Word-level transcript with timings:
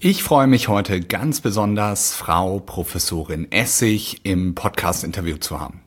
Ich 0.00 0.22
freue 0.22 0.46
mich 0.46 0.68
heute 0.68 1.00
ganz 1.00 1.40
besonders, 1.40 2.14
Frau 2.14 2.60
Professorin 2.60 3.50
Essig 3.50 4.20
im 4.22 4.54
Podcast-Interview 4.54 5.38
zu 5.38 5.58
haben. 5.58 5.80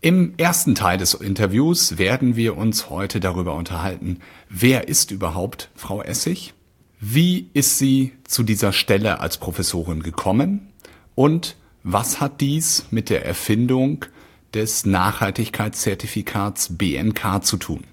Im 0.00 0.34
ersten 0.38 0.74
Teil 0.74 0.98
des 0.98 1.14
Interviews 1.14 1.98
werden 1.98 2.34
wir 2.34 2.56
uns 2.56 2.90
heute 2.90 3.20
darüber 3.20 3.54
unterhalten, 3.54 4.18
wer 4.48 4.88
ist 4.88 5.12
überhaupt 5.12 5.70
Frau 5.76 6.02
Essig? 6.02 6.52
Wie 6.98 7.48
ist 7.54 7.78
sie 7.78 8.12
zu 8.24 8.42
dieser 8.42 8.72
Stelle 8.72 9.20
als 9.20 9.38
Professorin 9.38 10.02
gekommen? 10.02 10.72
Und 11.14 11.54
was 11.84 12.20
hat 12.20 12.40
dies 12.40 12.86
mit 12.90 13.08
der 13.08 13.24
Erfindung 13.24 14.04
des 14.52 14.84
Nachhaltigkeitszertifikats 14.84 16.76
BNK 16.76 17.44
zu 17.44 17.56
tun? 17.56 17.84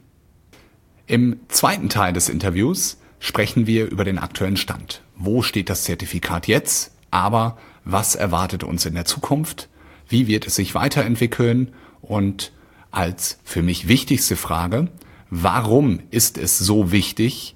Im 1.06 1.40
zweiten 1.50 1.90
Teil 1.90 2.14
des 2.14 2.30
Interviews 2.30 2.98
sprechen 3.20 3.68
wir 3.68 3.90
über 3.90 4.04
den 4.04 4.20
aktuellen 4.20 4.58
Stand. 4.58 5.02
Wo 5.16 5.42
steht 5.42 5.70
das 5.70 5.84
Zertifikat 5.84 6.48
jetzt? 6.48 6.92
Aber 7.12 7.58
was 7.84 8.16
erwartet 8.16 8.64
uns 8.64 8.86
in 8.86 8.96
der 8.96 9.06
Zukunft? 9.06 9.70
Wie 10.08 10.28
wird 10.28 10.48
es 10.48 10.56
sich 10.56 10.76
weiterentwickeln? 10.76 11.74
Und 12.02 12.52
als 12.92 13.40
für 13.44 13.62
mich 13.62 13.88
wichtigste 13.88 14.36
Frage, 14.36 14.90
warum 15.30 16.00
ist 16.12 16.38
es 16.38 16.58
so 16.58 16.92
wichtig, 16.92 17.56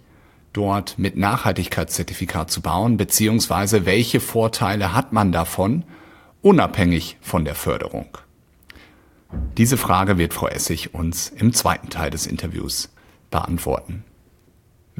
dort 0.53 0.97
mit 0.97 1.15
Nachhaltigkeitszertifikat 1.15 2.49
zu 2.49 2.61
bauen, 2.61 2.97
beziehungsweise 2.97 3.85
welche 3.85 4.19
Vorteile 4.19 4.93
hat 4.93 5.13
man 5.13 5.31
davon, 5.31 5.83
unabhängig 6.41 7.17
von 7.21 7.45
der 7.45 7.55
Förderung? 7.55 8.17
Diese 9.57 9.77
Frage 9.77 10.17
wird 10.17 10.33
Frau 10.33 10.47
Essig 10.47 10.93
uns 10.93 11.29
im 11.29 11.53
zweiten 11.53 11.89
Teil 11.89 12.09
des 12.09 12.25
Interviews 12.25 12.89
beantworten. 13.29 14.03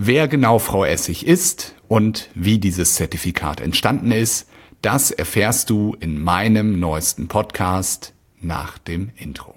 Wer 0.02 0.30
genau 0.30 0.59
Frau 0.59 0.85
Essig 0.85 1.27
ist 1.27 1.76
und 1.89 2.30
wie 2.34 2.57
dieses 2.57 2.95
Zertifikat 2.95 3.59
entstanden 3.59 4.13
ist, 4.13 4.48
das 4.81 5.12
erfährst 5.12 5.70
du 5.70 5.93
in 5.99 6.23
meinem 6.23 6.79
neuesten 6.79 7.27
Podcast 7.27 8.13
nach 8.40 8.77
dem 8.77 9.10
Intro. 9.18 9.55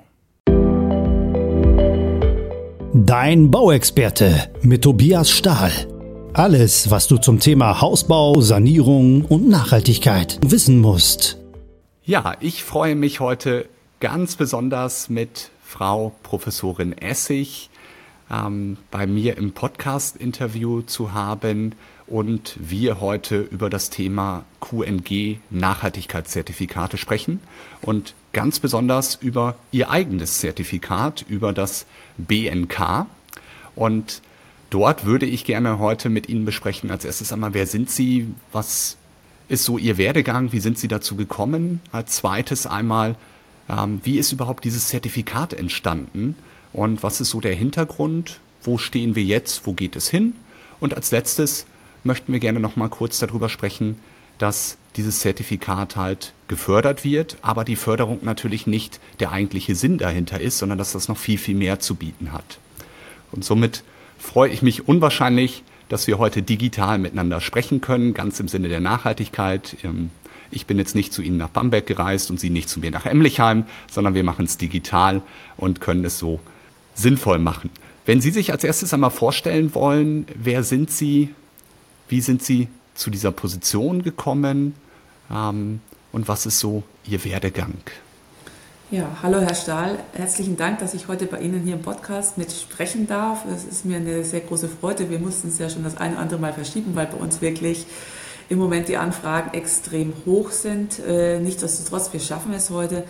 Dein 2.92 3.52
Bauexperte 3.52 4.50
mit 4.62 4.82
Tobias 4.82 5.30
Stahl. 5.30 5.70
Alles, 6.32 6.90
was 6.90 7.06
du 7.06 7.18
zum 7.18 7.38
Thema 7.38 7.80
Hausbau, 7.80 8.40
Sanierung 8.40 9.24
und 9.24 9.48
Nachhaltigkeit 9.48 10.40
wissen 10.44 10.80
musst. 10.80 11.38
Ja, 12.02 12.34
ich 12.40 12.64
freue 12.64 12.96
mich 12.96 13.20
heute 13.20 13.68
ganz 14.00 14.34
besonders 14.34 15.08
mit 15.08 15.52
Frau 15.62 16.16
Professorin 16.24 16.98
Essig 16.98 17.70
ähm, 18.32 18.78
bei 18.90 19.06
mir 19.06 19.36
im 19.36 19.52
Podcast-Interview 19.52 20.82
zu 20.82 21.12
haben 21.12 21.74
und 22.06 22.56
wir 22.58 23.00
heute 23.00 23.40
über 23.40 23.70
das 23.70 23.90
Thema 23.90 24.44
QNG 24.60 25.38
Nachhaltigkeitszertifikate 25.50 26.96
sprechen 26.96 27.40
und 27.82 28.14
ganz 28.32 28.58
besonders 28.58 29.16
über 29.16 29.56
Ihr 29.70 29.90
eigenes 29.90 30.38
Zertifikat, 30.38 31.24
über 31.28 31.52
das 31.52 31.86
BNK. 32.16 33.06
Und 33.76 34.22
dort 34.70 35.04
würde 35.04 35.26
ich 35.26 35.44
gerne 35.44 35.78
heute 35.78 36.08
mit 36.08 36.28
Ihnen 36.28 36.44
besprechen. 36.44 36.90
Als 36.90 37.04
erstes 37.04 37.32
einmal, 37.32 37.54
wer 37.54 37.66
sind 37.66 37.90
Sie? 37.90 38.28
Was 38.52 38.96
ist 39.48 39.64
so 39.64 39.76
Ihr 39.76 39.98
Werdegang? 39.98 40.52
Wie 40.52 40.60
sind 40.60 40.78
Sie 40.78 40.88
dazu 40.88 41.16
gekommen? 41.16 41.80
Als 41.92 42.16
zweites 42.16 42.66
einmal, 42.66 43.16
ähm, 43.68 44.00
wie 44.04 44.18
ist 44.18 44.32
überhaupt 44.32 44.64
dieses 44.64 44.88
Zertifikat 44.88 45.52
entstanden? 45.52 46.36
Und 46.72 47.02
was 47.02 47.20
ist 47.20 47.30
so 47.30 47.40
der 47.40 47.54
Hintergrund? 47.54 48.40
Wo 48.62 48.78
stehen 48.78 49.14
wir 49.14 49.24
jetzt? 49.24 49.66
Wo 49.66 49.72
geht 49.72 49.96
es 49.96 50.08
hin? 50.08 50.34
Und 50.80 50.94
als 50.94 51.10
letztes 51.10 51.66
möchten 52.04 52.32
wir 52.32 52.40
gerne 52.40 52.60
noch 52.60 52.76
mal 52.76 52.88
kurz 52.88 53.18
darüber 53.18 53.48
sprechen, 53.48 53.96
dass 54.38 54.76
dieses 54.96 55.20
Zertifikat 55.20 55.96
halt 55.96 56.32
gefördert 56.48 57.04
wird, 57.04 57.36
aber 57.42 57.64
die 57.64 57.76
Förderung 57.76 58.20
natürlich 58.22 58.66
nicht 58.66 59.00
der 59.20 59.30
eigentliche 59.30 59.74
Sinn 59.74 59.98
dahinter 59.98 60.40
ist, 60.40 60.58
sondern 60.58 60.78
dass 60.78 60.92
das 60.92 61.08
noch 61.08 61.16
viel, 61.16 61.38
viel 61.38 61.54
mehr 61.54 61.80
zu 61.80 61.94
bieten 61.94 62.32
hat. 62.32 62.58
Und 63.30 63.44
somit 63.44 63.84
freue 64.18 64.50
ich 64.50 64.62
mich 64.62 64.88
unwahrscheinlich, 64.88 65.62
dass 65.88 66.06
wir 66.06 66.18
heute 66.18 66.42
digital 66.42 66.98
miteinander 66.98 67.40
sprechen 67.40 67.80
können, 67.80 68.14
ganz 68.14 68.40
im 68.40 68.48
Sinne 68.48 68.68
der 68.68 68.80
Nachhaltigkeit. 68.80 69.76
Ähm, 69.84 70.10
ich 70.50 70.66
bin 70.66 70.78
jetzt 70.78 70.94
nicht 70.94 71.12
zu 71.12 71.22
Ihnen 71.22 71.36
nach 71.36 71.48
Bamberg 71.48 71.86
gereist 71.86 72.30
und 72.30 72.40
Sie 72.40 72.50
nicht 72.50 72.68
zu 72.68 72.80
mir 72.80 72.90
nach 72.90 73.06
Emlichheim, 73.06 73.64
sondern 73.90 74.14
wir 74.14 74.24
machen 74.24 74.44
es 74.44 74.58
digital 74.58 75.22
und 75.56 75.80
können 75.80 76.04
es 76.04 76.18
so 76.18 76.40
sinnvoll 76.94 77.38
machen. 77.38 77.70
Wenn 78.04 78.20
Sie 78.20 78.30
sich 78.30 78.52
als 78.52 78.64
erstes 78.64 78.92
einmal 78.92 79.10
vorstellen 79.10 79.74
wollen, 79.74 80.26
wer 80.34 80.62
sind 80.64 80.90
Sie, 80.90 81.34
wie 82.08 82.20
sind 82.20 82.42
Sie 82.42 82.68
zu 82.94 83.10
dieser 83.10 83.30
Position 83.30 84.02
gekommen 84.02 84.74
ähm, 85.30 85.80
und 86.10 86.28
was 86.28 86.46
ist 86.46 86.58
so 86.58 86.82
Ihr 87.06 87.24
Werdegang? 87.24 87.74
Ja, 88.90 89.08
hallo 89.22 89.40
Herr 89.40 89.54
Stahl, 89.54 90.00
herzlichen 90.12 90.58
Dank, 90.58 90.80
dass 90.80 90.92
ich 90.92 91.08
heute 91.08 91.24
bei 91.24 91.40
Ihnen 91.40 91.62
hier 91.62 91.74
im 91.74 91.82
Podcast 91.82 92.36
mit 92.36 92.52
sprechen 92.52 93.06
darf. 93.06 93.46
Es 93.46 93.64
ist 93.64 93.86
mir 93.86 93.96
eine 93.96 94.22
sehr 94.22 94.40
große 94.40 94.68
Freude. 94.68 95.08
Wir 95.08 95.18
mussten 95.18 95.48
es 95.48 95.58
ja 95.58 95.70
schon 95.70 95.84
das 95.84 95.96
eine 95.96 96.12
oder 96.12 96.22
andere 96.22 96.40
Mal 96.40 96.52
verschieben, 96.52 96.94
weil 96.94 97.06
bei 97.06 97.16
uns 97.16 97.40
wirklich 97.40 97.86
im 98.50 98.58
Moment 98.58 98.88
die 98.88 98.98
Anfragen 98.98 99.54
extrem 99.54 100.12
hoch 100.26 100.50
sind. 100.50 100.98
Äh, 100.98 101.40
nichtsdestotrotz, 101.40 102.12
wir 102.12 102.20
schaffen 102.20 102.52
es 102.52 102.68
heute. 102.68 103.04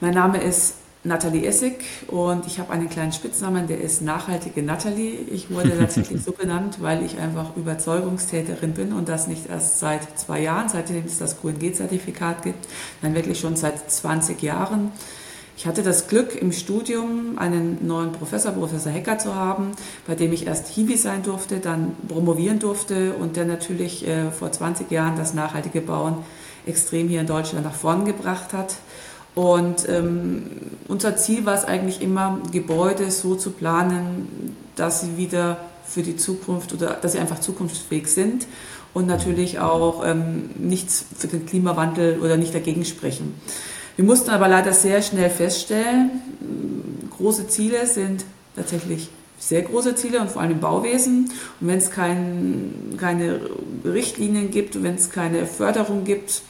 Mein 0.00 0.14
Name 0.14 0.40
ist 0.42 0.76
Nathalie 1.06 1.46
Essig 1.46 1.84
und 2.08 2.46
ich 2.46 2.58
habe 2.58 2.72
einen 2.72 2.88
kleinen 2.90 3.12
Spitznamen, 3.12 3.66
der 3.66 3.80
ist 3.80 4.02
Nachhaltige 4.02 4.62
Nathalie. 4.62 5.12
Ich 5.30 5.50
wurde 5.50 5.78
tatsächlich 5.78 6.22
so 6.22 6.32
benannt, 6.32 6.78
weil 6.80 7.04
ich 7.04 7.18
einfach 7.18 7.56
Überzeugungstäterin 7.56 8.72
bin 8.72 8.92
und 8.92 9.08
das 9.08 9.26
nicht 9.26 9.48
erst 9.48 9.78
seit 9.78 10.18
zwei 10.18 10.40
Jahren, 10.40 10.68
seitdem 10.68 11.04
es 11.04 11.18
das 11.18 11.40
QNG-Zertifikat 11.40 12.42
gibt, 12.42 12.66
nein, 13.02 13.14
wirklich 13.14 13.38
schon 13.40 13.56
seit 13.56 13.90
20 13.90 14.42
Jahren. 14.42 14.92
Ich 15.58 15.66
hatte 15.66 15.82
das 15.82 16.06
Glück, 16.06 16.36
im 16.40 16.52
Studium 16.52 17.38
einen 17.38 17.86
neuen 17.86 18.12
Professor, 18.12 18.52
Professor 18.52 18.92
Hecker, 18.92 19.18
zu 19.18 19.34
haben, 19.34 19.72
bei 20.06 20.14
dem 20.14 20.32
ich 20.34 20.46
erst 20.46 20.68
Hiwi 20.68 20.98
sein 20.98 21.22
durfte, 21.22 21.60
dann 21.60 21.96
promovieren 22.08 22.58
durfte 22.58 23.14
und 23.14 23.36
der 23.36 23.46
natürlich 23.46 24.06
äh, 24.06 24.30
vor 24.30 24.52
20 24.52 24.90
Jahren 24.90 25.16
das 25.16 25.32
nachhaltige 25.32 25.80
Bauen 25.80 26.18
extrem 26.66 27.08
hier 27.08 27.22
in 27.22 27.26
Deutschland 27.26 27.64
nach 27.64 27.74
vorn 27.74 28.04
gebracht 28.04 28.52
hat. 28.52 28.74
Und 29.36 29.86
ähm, 29.88 30.44
unser 30.88 31.16
Ziel 31.16 31.44
war 31.44 31.54
es 31.54 31.64
eigentlich 31.64 32.00
immer, 32.00 32.40
Gebäude 32.52 33.10
so 33.10 33.34
zu 33.36 33.50
planen, 33.50 34.56
dass 34.76 35.02
sie 35.02 35.18
wieder 35.18 35.58
für 35.86 36.02
die 36.02 36.16
Zukunft 36.16 36.72
oder 36.72 36.94
dass 36.94 37.12
sie 37.12 37.18
einfach 37.18 37.40
zukunftsfähig 37.40 38.08
sind 38.08 38.46
und 38.94 39.06
natürlich 39.06 39.58
auch 39.58 40.02
ähm, 40.06 40.50
nichts 40.56 41.04
für 41.18 41.28
den 41.28 41.44
Klimawandel 41.44 42.18
oder 42.20 42.38
nicht 42.38 42.54
dagegen 42.54 42.86
sprechen. 42.86 43.34
Wir 43.96 44.06
mussten 44.06 44.30
aber 44.30 44.48
leider 44.48 44.72
sehr 44.72 45.02
schnell 45.02 45.28
feststellen, 45.28 46.10
große 47.16 47.46
Ziele 47.48 47.86
sind 47.86 48.24
tatsächlich 48.56 49.10
sehr 49.38 49.62
große 49.62 49.94
Ziele 49.96 50.20
und 50.20 50.30
vor 50.30 50.40
allem 50.40 50.52
im 50.52 50.60
Bauwesen. 50.60 51.30
Und 51.60 51.68
wenn 51.68 51.78
es 51.78 51.90
kein, 51.90 52.96
keine 52.98 53.40
Richtlinien 53.84 54.50
gibt, 54.50 54.82
wenn 54.82 54.94
es 54.94 55.10
keine 55.10 55.44
Förderung 55.46 56.04
gibt, 56.04 56.40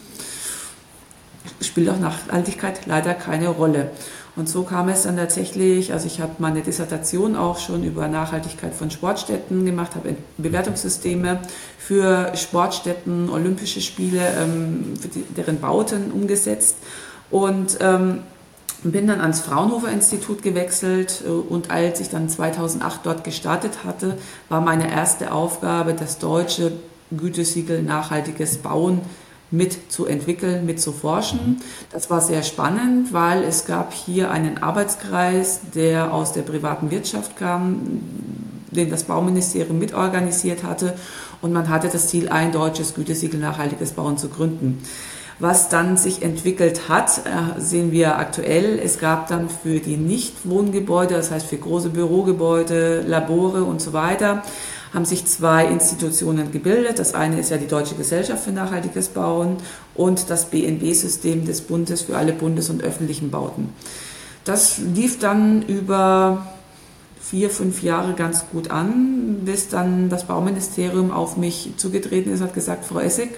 spielt 1.61 1.89
auch 1.91 1.99
Nachhaltigkeit 1.99 2.87
leider 2.87 3.15
keine 3.15 3.49
Rolle. 3.49 3.91
Und 4.37 4.51
so 4.51 4.65
kam 4.65 4.91
es 4.91 5.05
dann 5.05 5.17
tatsächlich, 5.17 5.95
also 5.95 6.07
ich 6.07 6.21
habe 6.21 6.33
meine 6.39 6.61
Dissertation 6.61 7.37
auch 7.37 7.59
schon 7.59 7.83
über 7.85 8.07
Nachhaltigkeit 8.07 8.75
von 8.75 8.91
Sportstätten 8.91 9.65
gemacht, 9.65 9.95
habe 9.95 10.15
Bewertungssysteme 10.37 11.39
für 11.79 12.37
Sportstätten, 12.37 13.31
Olympische 13.31 13.81
Spiele, 13.81 14.21
ähm, 14.39 14.93
die, 15.15 15.23
deren 15.35 15.59
Bauten 15.59 16.13
umgesetzt 16.13 16.77
und 17.31 17.79
ähm, 17.81 18.21
bin 18.83 19.07
dann 19.07 19.23
ans 19.23 19.41
Fraunhofer 19.41 19.91
Institut 19.91 20.43
gewechselt 20.43 21.23
äh, 21.27 21.31
und 21.31 21.71
als 21.71 22.01
ich 22.01 22.11
dann 22.11 22.29
2008 22.29 23.01
dort 23.05 23.25
gestartet 23.25 23.85
hatte, 23.85 24.19
war 24.51 24.61
meine 24.61 24.91
erste 24.91 25.33
Aufgabe, 25.33 25.95
das 25.95 26.19
deutsche 26.19 26.73
Gütesiegel 27.11 27.83
nachhaltiges 27.83 28.59
Bauen 28.59 29.01
mitzuentwickeln, 29.51 30.67
mitzuforschen. 30.67 31.61
Das 31.93 32.11
war 32.11 32.21
sehr 32.21 32.43
spannend, 32.43 33.13
weil 33.13 33.45
es 33.45 33.65
gab 33.65 33.93
hier 33.93 34.31
einen 34.31 34.59
Arbeitskreis, 34.59 35.61
der 35.75 36.13
aus 36.13 36.33
der 36.33 36.43
privaten 36.43 36.91
Wirtschaft 36.91 37.37
kam, 37.37 38.01
den 38.71 38.91
das 38.91 39.05
Bauministerium 39.05 39.79
mitorganisiert 39.79 40.65
hatte 40.65 40.95
und 41.43 41.53
man 41.53 41.69
hatte 41.69 41.89
das 41.89 42.09
Ziel, 42.09 42.29
ein 42.29 42.53
deutsches 42.53 42.95
Gütesiegel 42.95 43.41
nachhaltiges 43.41 43.93
Bauen 43.93 44.19
zu 44.19 44.29
gründen. 44.29 44.83
Was 45.39 45.69
dann 45.69 45.99
sich 45.99 46.23
entwickelt 46.23 46.89
hat, 46.89 47.19
äh, 47.19 47.61
sehen 47.61 47.93
wir 47.93 48.19
aktuell. 48.19 48.79
Es 48.83 48.99
gab 48.99 49.29
dann 49.29 49.51
für 49.51 49.81
die 49.81 49.99
Nichtwohngebäude, 49.99 51.15
das 51.15 51.31
heißt 51.31 51.47
für 51.47 51.59
große 51.59 51.91
Bürogebäude, 51.91 53.03
Labore 53.03 53.65
und 53.65 53.83
so 53.83 53.93
weiter, 53.93 54.43
haben 54.93 55.05
sich 55.05 55.27
zwei 55.27 55.67
Institutionen 55.67 56.53
gebildet. 56.53 56.99
Das 56.99 57.15
eine 57.15 57.39
ist 57.41 57.51
ja 57.51 57.57
die 57.57 57.67
Deutsche 57.67 57.95
Gesellschaft 57.95 58.45
für 58.45 58.53
nachhaltiges 58.53 59.09
Bauen 59.09 59.57
und 59.95 60.31
das 60.31 60.47
BNB-System 60.47 61.45
des 61.45 61.63
Bundes 61.63 62.03
für 62.03 62.17
alle 62.17 62.33
Bundes- 62.33 62.71
und 62.71 62.83
öffentlichen 62.83 63.31
Bauten. 63.31 63.71
Das 64.45 64.79
lief 64.79 65.19
dann 65.19 65.63
über 65.63 66.47
vier, 67.21 67.51
fünf 67.51 67.83
Jahre 67.83 68.15
ganz 68.15 68.45
gut 68.53 68.71
an, 68.71 69.41
bis 69.45 69.69
dann 69.69 70.09
das 70.09 70.27
Bauministerium 70.27 71.11
auf 71.11 71.37
mich 71.37 71.73
zugetreten 71.77 72.33
ist, 72.33 72.41
hat 72.41 72.55
gesagt, 72.55 72.85
Frau 72.85 73.01
Essig, 73.01 73.31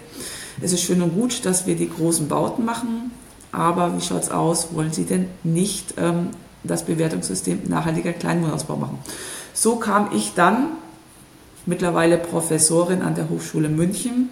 es 0.61 0.73
ist 0.73 0.83
schön 0.83 1.01
und 1.01 1.15
gut, 1.15 1.47
dass 1.47 1.67
wir 1.67 1.77
die 1.77 1.89
großen 1.89 2.29
Bauten 2.29 2.67
machen, 2.67 3.11
aber 3.51 3.97
wie 3.97 4.03
schaut 4.03 4.25
es 4.25 4.31
aus? 4.31 4.69
Wollen 4.73 4.93
Sie 4.93 5.05
denn 5.05 5.29
nicht 5.43 5.95
ähm, 5.97 6.29
das 6.65 6.85
Bewertungssystem 6.85 7.63
nachhaltiger 7.69 8.13
Kleinwohnausbau 8.13 8.77
machen? 8.77 8.99
So 9.55 9.77
kam 9.77 10.11
ich 10.13 10.35
dann, 10.35 10.67
mittlerweile 11.67 12.19
Professorin 12.19 13.03
an 13.03 13.15
der 13.15 13.29
Hochschule 13.29 13.69
München, 13.69 14.31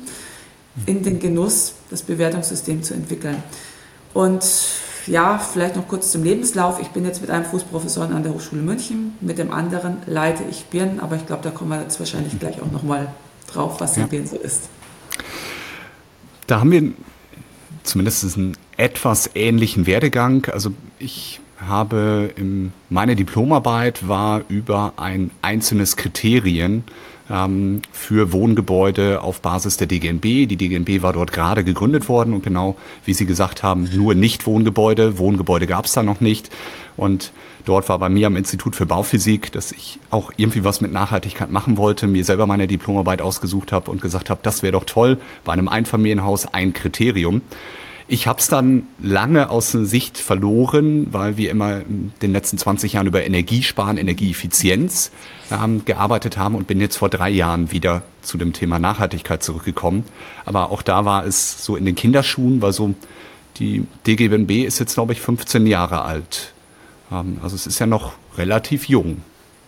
in 0.85 1.03
den 1.03 1.21
Genuss, 1.21 1.75
das 1.91 2.03
Bewertungssystem 2.03 2.83
zu 2.83 2.95
entwickeln. 2.95 3.43
Und 4.13 4.45
ja, 5.07 5.39
vielleicht 5.39 5.77
noch 5.77 5.89
kurz 5.89 6.11
zum 6.11 6.25
Lebenslauf. 6.25 6.81
Ich 6.81 6.89
bin 6.89 7.05
jetzt 7.05 7.21
mit 7.21 7.31
einem 7.31 7.45
Fußprofessor 7.45 8.05
an 8.05 8.23
der 8.23 8.35
Hochschule 8.35 8.63
München, 8.63 9.15
mit 9.21 9.39
dem 9.39 9.53
anderen 9.53 9.99
leite 10.07 10.43
ich 10.51 10.67
Birnen, 10.67 11.01
aber 11.01 11.17
ich 11.17 11.27
glaube, 11.27 11.43
da 11.43 11.51
kommen 11.51 11.71
wir 11.71 11.81
jetzt 11.81 11.99
wahrscheinlich 11.99 12.39
gleich 12.39 12.61
auch 12.61 12.71
nochmal 12.71 13.09
drauf, 13.53 13.81
was 13.81 13.95
die 13.95 14.01
ja. 14.01 14.07
Birnen 14.07 14.27
so 14.27 14.37
ist. 14.37 14.69
Da 16.47 16.61
haben 16.61 16.71
wir 16.71 16.93
zumindest 17.83 18.37
einen 18.37 18.57
etwas 18.77 19.31
ähnlichen 19.35 19.87
Werdegang. 19.87 20.47
Also 20.53 20.73
ich 20.99 21.41
habe 21.59 22.31
im, 22.37 22.73
meine 22.91 23.17
Diplomarbeit 23.17 24.07
war 24.09 24.43
über 24.49 24.95
ein 24.97 25.31
einzelnes 25.43 25.97
Kriterien 25.97 26.85
ähm, 27.31 27.83
für 27.93 28.33
Wohngebäude 28.33 29.23
auf 29.23 29.41
Basis 29.41 29.77
der 29.77 29.87
DGNB. 29.87 30.23
Die 30.23 30.57
DGNB 30.57 31.03
war 31.03 31.13
dort 31.13 31.33
gerade 31.33 31.65
gegründet 31.65 32.09
worden 32.09 32.35
und 32.35 32.43
genau 32.43 32.77
wie 33.05 33.15
Sie 33.15 33.27
gesagt 33.27 33.63
haben, 33.63 33.89
nur 33.95 34.15
Nicht-Wohngebäude. 34.15 35.19
Wohngebäude 35.19 35.67
gab 35.67 35.87
es 35.87 35.93
da 35.93 36.03
noch 36.03 36.21
nicht. 36.21 36.51
Und 36.97 37.33
dort 37.65 37.89
war 37.89 37.99
bei 37.99 38.09
mir 38.09 38.29
am 38.29 38.37
Institut 38.37 38.75
für 38.75 38.87
Bauphysik, 38.87 39.53
dass 39.53 39.73
ich 39.73 39.99
auch 40.11 40.33
irgendwie 40.37 40.65
was 40.65 40.81
mit 40.81 40.93
Nachhaltigkeit 40.93 41.51
machen 41.51 41.77
wollte, 41.77 42.07
mir 42.07 42.25
selber 42.25 42.47
meine 42.47 42.67
Diplomarbeit 42.67 43.21
ausgesucht 43.21 43.73
habe 43.73 43.91
und 43.91 44.01
gesagt 44.01 44.31
habe, 44.31 44.41
das 44.43 44.63
wäre 44.63 44.73
doch 44.73 44.85
toll, 44.85 45.19
bei 45.45 45.53
einem 45.53 45.69
Einfamilienhaus 45.69 46.47
ein 46.47 46.73
Kriterium. 46.73 47.43
Ich 48.09 48.29
habe 48.29 48.39
es 48.39 48.47
dann 48.47 48.87
lange 49.03 49.51
aus 49.51 49.73
der 49.73 49.85
Sicht 49.85 50.17
verloren, 50.17 51.09
weil 51.13 51.37
wir 51.37 51.51
immer 51.51 51.81
in 51.81 52.13
den 52.23 52.33
letzten 52.33 52.57
20 52.57 52.93
Jahren 52.93 53.09
über 53.09 53.25
Energiesparen, 53.25 53.99
Energieeffizienz 53.99 55.11
ähm, 55.51 55.85
gearbeitet 55.85 56.37
haben 56.37 56.55
und 56.55 56.69
bin 56.69 56.81
jetzt 56.81 56.97
vor 56.97 57.09
drei 57.09 57.31
Jahren 57.31 57.73
wieder 57.73 58.03
zu 58.23 58.39
dem 58.39 58.53
Thema 58.53 58.79
Nachhaltigkeit 58.79 59.43
zurückgekommen. 59.43 60.05
Aber 60.45 60.71
auch 60.71 60.83
da 60.83 61.05
war 61.05 61.27
es 61.27 61.65
so 61.65 61.75
in 61.75 61.85
den 61.85 61.97
Kinderschuhen, 61.97 62.63
weil 62.63 62.73
so 62.73 62.95
die 63.57 63.85
DGBNB 64.07 64.65
ist 64.65 64.79
jetzt, 64.79 64.95
glaube 64.95 65.13
ich, 65.13 65.21
15 65.21 65.67
Jahre 65.67 66.03
alt. 66.03 66.53
Ähm, 67.11 67.39
also 67.43 67.57
es 67.57 67.67
ist 67.67 67.81
ja 67.81 67.87
noch 67.87 68.13
relativ 68.39 68.89
jung. 68.89 69.23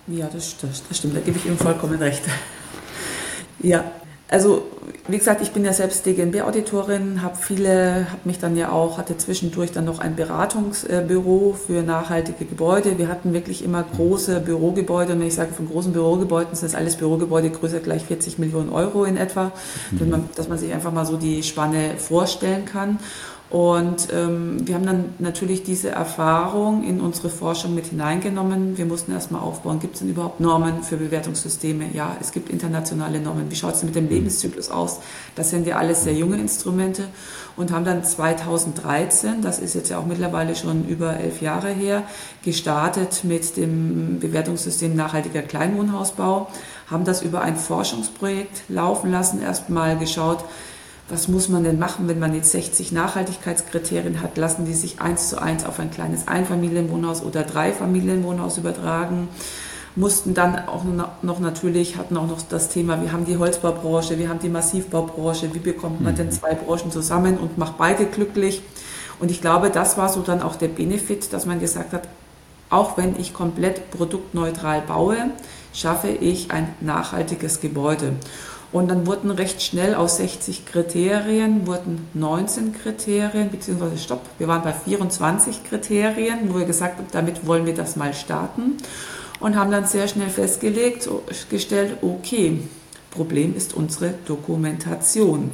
Ja, 0.07 0.29
das, 0.33 0.57
das, 0.59 0.87
das 0.89 0.99
stimmt, 0.99 1.17
da 1.17 1.21
gebe 1.21 1.39
ich 1.39 1.47
Ihnen 1.47 1.59
vollkommen 1.59 1.99
recht. 1.99 2.23
Ja, 3.61 3.91
also 4.29 4.63
wie 5.09 5.17
gesagt, 5.17 5.41
ich 5.41 5.53
bin 5.53 5.65
ja 5.65 5.73
selbst 5.73 6.05
DGNB-Auditorin, 6.05 7.23
habe 7.23 7.37
viele, 7.37 8.11
habe 8.11 8.21
mich 8.25 8.39
dann 8.39 8.57
ja 8.59 8.71
auch, 8.71 8.99
hatte 8.99 9.17
zwischendurch 9.17 9.73
dann 9.73 9.87
noch 9.87 10.01
ein 10.01 10.17
Beratungsbüro 10.17 11.55
für 11.55 11.83
nachhaltige 11.83 12.45
Gebäude. 12.45 12.99
Wir 12.99 13.09
hatten 13.09 13.33
wirklich 13.33 13.65
immer 13.65 13.83
große 13.83 14.41
Bürogebäude 14.41 15.15
und 15.15 15.21
wenn 15.21 15.29
ich 15.29 15.35
sage 15.35 15.55
von 15.55 15.67
großen 15.67 15.95
Bürogebäuden, 15.95 16.55
sind 16.55 16.71
das 16.71 16.79
alles 16.79 16.97
Bürogebäude 16.97 17.49
größer 17.49 17.81
gleich 17.81 18.05
40 18.05 18.39
Millionen 18.39 18.69
Euro 18.69 19.05
in 19.05 19.17
etwa, 19.17 19.51
mhm. 19.93 20.29
dass 20.35 20.49
man 20.49 20.59
sich 20.59 20.75
einfach 20.75 20.93
mal 20.93 21.07
so 21.07 21.17
die 21.17 21.43
Spanne 21.43 21.97
vorstellen 21.97 22.67
kann. 22.67 22.99
Und 23.51 24.09
ähm, 24.13 24.67
wir 24.67 24.75
haben 24.75 24.85
dann 24.85 25.15
natürlich 25.19 25.63
diese 25.63 25.89
Erfahrung 25.89 26.85
in 26.85 27.01
unsere 27.01 27.31
Forschung 27.31 27.75
mit 27.75 27.87
hineingenommen. 27.87 28.77
Wir 28.77 28.85
mussten 28.85 29.13
erstmal 29.13 29.41
aufbauen, 29.41 29.81
gibt 29.81 29.95
es 29.95 30.01
denn 30.01 30.11
überhaupt 30.11 30.39
Normen 30.39 30.83
für 30.83 30.99
Bewertungssysteme? 30.99 31.87
Ja, 31.95 32.15
es 32.21 32.33
gibt 32.33 32.51
internationale 32.51 33.21
Normen. 33.21 33.51
Wie 33.51 33.57
schaut 33.57 33.75
es 33.75 33.83
mit 33.83 33.95
dem 33.95 34.05
mhm. 34.05 34.11
Lebenszyklus 34.11 34.71
aus? 34.71 35.01
Das 35.35 35.49
sind 35.49 35.67
ja 35.67 35.77
alles 35.77 36.05
sehr 36.05 36.13
junge 36.13 36.37
Instrumente 36.37 37.05
und 37.57 37.73
haben 37.73 37.87
dann 37.87 38.05
2013, 38.05 39.41
das 39.41 39.59
ist 39.59 39.75
jetzt 39.75 39.89
ja 39.89 39.99
auch 39.99 40.07
mittlerweile 40.07 40.55
schon 40.55 40.87
über 40.87 41.17
elf 41.17 41.41
Jahre 41.41 41.71
her, 41.71 42.03
gestartet 42.45 43.25
mit 43.25 43.57
dem 43.57 44.21
Bewertungssystem 44.21 44.95
nachhaltiger 44.95 45.41
Kleinwohnhausbau, 45.41 46.49
haben 46.89 47.05
das 47.05 47.23
über 47.23 47.41
ein 47.41 47.57
Forschungsprojekt 47.57 48.65
laufen 48.69 49.11
lassen, 49.11 49.41
erstmal 49.41 49.99
geschaut, 49.99 50.45
was 51.09 51.29
muss 51.29 51.49
man 51.49 51.65
denn 51.65 51.79
machen, 51.79 52.07
wenn 52.07 52.19
man 52.19 52.35
jetzt 52.35 52.53
60 52.53 52.93
Nachhaltigkeitskriterien 52.93 54.21
hat? 54.21 54.37
Lassen 54.37 54.67
die 54.67 54.75
sich 54.75 55.01
eins 55.01 55.31
zu 55.31 55.41
eins 55.41 55.65
auf 55.65 55.81
ein 55.81 55.91
kleines 55.91 56.29
Einfamilienwohnhaus 56.29 57.23
oder 57.23 57.45
Dreifamilienwohnhaus 57.45 58.59
übertragen? 58.59 59.29
Mussten 59.97 60.35
dann 60.35 60.69
auch 60.69 60.85
noch 61.23 61.41
natürlich, 61.41 61.97
hatten 61.97 62.17
auch 62.17 62.27
noch 62.27 62.43
das 62.43 62.69
Thema, 62.69 63.01
wir 63.03 63.11
haben 63.11 63.25
die 63.25 63.39
Holzbaubranche, 63.39 64.19
wir 64.19 64.29
haben 64.29 64.39
die 64.39 64.51
Massivbaubranche, 64.51 65.55
wie 65.55 65.59
bekommt 65.59 66.03
man 66.03 66.15
denn 66.15 66.27
mhm. 66.27 66.33
zwei 66.33 66.55
Branchen 66.55 66.93
zusammen 66.93 67.39
und 67.39 67.59
macht 67.59 67.79
beide 67.79 68.05
glücklich? 68.05 68.63
Und 69.19 69.31
ich 69.31 69.41
glaube, 69.41 69.71
das 69.71 69.97
war 69.97 70.09
so 70.09 70.21
dann 70.21 70.43
auch 70.43 70.57
der 70.57 70.69
Benefit, 70.69 71.33
dass 71.33 71.47
man 71.47 71.59
gesagt 71.59 71.93
hat, 71.93 72.03
auch 72.71 72.99
wenn 72.99 73.19
ich 73.19 73.33
komplett 73.33 73.91
produktneutral 73.91 74.83
baue, 74.83 75.17
schaffe 75.73 76.09
ich 76.09 76.51
ein 76.51 76.69
nachhaltiges 76.81 77.61
Gebäude. 77.61 78.13
Und 78.71 78.91
dann 78.91 79.07
wurden 79.07 79.31
recht 79.31 79.63
schnell 79.63 79.95
aus 79.95 80.19
60 80.19 80.67
Kriterien, 80.67 81.67
wurden 81.67 82.07
19 82.15 82.75
Kriterien, 82.75 83.51
beziehungsweise 83.51 83.97
stopp, 83.97 84.21
wir 84.37 84.47
waren 84.47 84.63
bei 84.63 84.75
24 84.75 85.65
Kriterien, 85.65 86.53
wo 86.53 86.59
wir 86.59 86.67
gesagt 86.67 86.99
haben, 86.99 87.07
damit 87.13 87.47
wollen 87.47 87.65
wir 87.65 87.75
das 87.75 87.97
mal 87.97 88.13
starten. 88.13 88.77
Und 89.41 89.57
haben 89.57 89.71
dann 89.71 89.87
sehr 89.87 90.09
schnell 90.09 90.29
festgelegt, 90.29 91.09
gestellt, 91.49 91.99
okay, 92.03 92.59
Problem 93.11 93.57
ist 93.57 93.75
unsere 93.75 94.15
Dokumentation. 94.27 95.51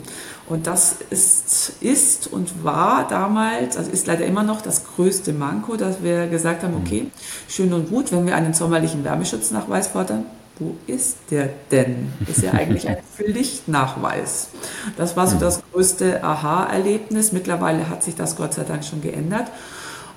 Und 0.48 0.66
das 0.66 0.96
ist, 1.10 1.82
ist 1.82 2.26
und 2.26 2.64
war 2.64 3.08
damals, 3.08 3.76
also 3.76 3.90
ist 3.90 4.06
leider 4.06 4.26
immer 4.26 4.42
noch 4.42 4.60
das 4.60 4.84
größte 4.84 5.32
Manko, 5.32 5.76
dass 5.76 6.02
wir 6.02 6.26
gesagt 6.26 6.62
haben, 6.62 6.74
okay, 6.76 7.06
schön 7.48 7.72
und 7.72 7.88
gut, 7.88 8.12
wenn 8.12 8.26
wir 8.26 8.34
einen 8.34 8.54
sommerlichen 8.54 9.04
Wärmeschutznachweis 9.04 9.88
fordern, 9.88 10.26
wo 10.58 10.76
ist 10.86 11.16
der 11.30 11.50
denn? 11.70 12.12
Ist 12.28 12.42
ja 12.42 12.52
eigentlich 12.52 12.88
ein 12.88 12.98
Pflichtnachweis. 13.16 14.50
Das 14.96 15.16
war 15.16 15.26
so 15.26 15.36
das 15.38 15.62
größte 15.72 16.22
Aha-Erlebnis. 16.22 17.32
Mittlerweile 17.32 17.88
hat 17.88 18.04
sich 18.04 18.14
das 18.14 18.36
Gott 18.36 18.54
sei 18.54 18.62
Dank 18.64 18.84
schon 18.84 19.02
geändert 19.02 19.50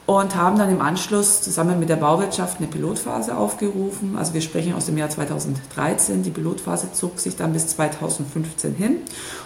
und 0.07 0.35
haben 0.35 0.57
dann 0.57 0.71
im 0.71 0.81
Anschluss 0.81 1.41
zusammen 1.41 1.79
mit 1.79 1.89
der 1.89 1.97
Bauwirtschaft 1.97 2.59
eine 2.59 2.67
Pilotphase 2.67 3.35
aufgerufen. 3.35 4.17
Also 4.17 4.33
wir 4.33 4.41
sprechen 4.41 4.73
aus 4.73 4.85
dem 4.85 4.97
Jahr 4.97 5.09
2013. 5.09 6.23
Die 6.23 6.29
Pilotphase 6.29 6.93
zog 6.93 7.19
sich 7.19 7.35
dann 7.35 7.51
bis 7.53 7.67
2015 7.67 8.73
hin 8.73 8.97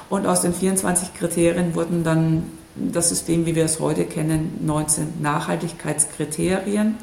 und 0.10 0.28
aus 0.28 0.42
den 0.42 0.54
24 0.54 1.16
Kriterien 1.16 1.74
wurden 1.74 2.04
dann 2.04 2.44
das 2.76 3.10
System, 3.10 3.46
wie 3.46 3.56
wir 3.56 3.66
es 3.66 3.80
heute 3.80 4.06
kennen, 4.06 4.60
19 4.62 5.22
Nachhaltigkeitskriterien 5.22 6.98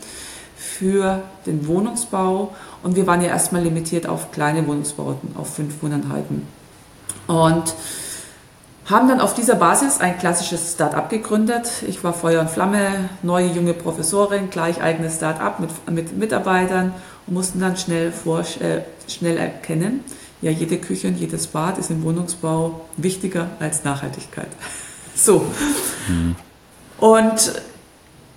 für 0.56 1.22
den 1.44 1.66
Wohnungsbau 1.66 2.54
und 2.82 2.97
wir 2.97 3.06
waren 3.06 3.20
ja 3.20 3.28
erstmal 3.28 3.62
limitiert 3.62 4.06
auf 4.06 4.30
kleine 4.32 4.66
Wohnungsbauten, 4.66 5.37
auf 5.37 5.54
fünf 5.54 5.82
Wohneinheiten. 5.82 6.47
Und 7.26 7.75
haben 8.87 9.08
dann 9.08 9.20
auf 9.20 9.35
dieser 9.35 9.56
Basis 9.56 10.00
ein 10.00 10.18
klassisches 10.18 10.73
Start-up 10.73 11.11
gegründet. 11.11 11.70
Ich 11.87 12.02
war 12.02 12.14
Feuer 12.14 12.40
und 12.40 12.50
Flamme, 12.50 13.11
neue 13.23 13.49
junge 13.49 13.75
Professorin, 13.75 14.49
gleich 14.49 14.82
eigenes 14.82 15.16
Start-up 15.16 15.61
mit, 15.61 15.70
mit 15.90 16.16
Mitarbeitern 16.16 16.94
und 17.26 17.35
mussten 17.35 17.61
dann 17.61 17.76
schnell, 17.76 18.12
vor, 18.12 18.40
äh, 18.40 18.82
schnell 19.06 19.37
erkennen, 19.37 20.04
ja, 20.40 20.50
jede 20.50 20.78
Küche 20.78 21.08
und 21.08 21.16
jedes 21.16 21.49
Bad 21.49 21.78
ist 21.78 21.90
im 21.90 22.02
Wohnungsbau 22.02 22.80
wichtiger 22.97 23.49
als 23.61 23.85
Nachhaltigkeit. 23.85 24.49
So. 25.20 25.44
Mhm. 26.06 26.37
Und 26.99 27.52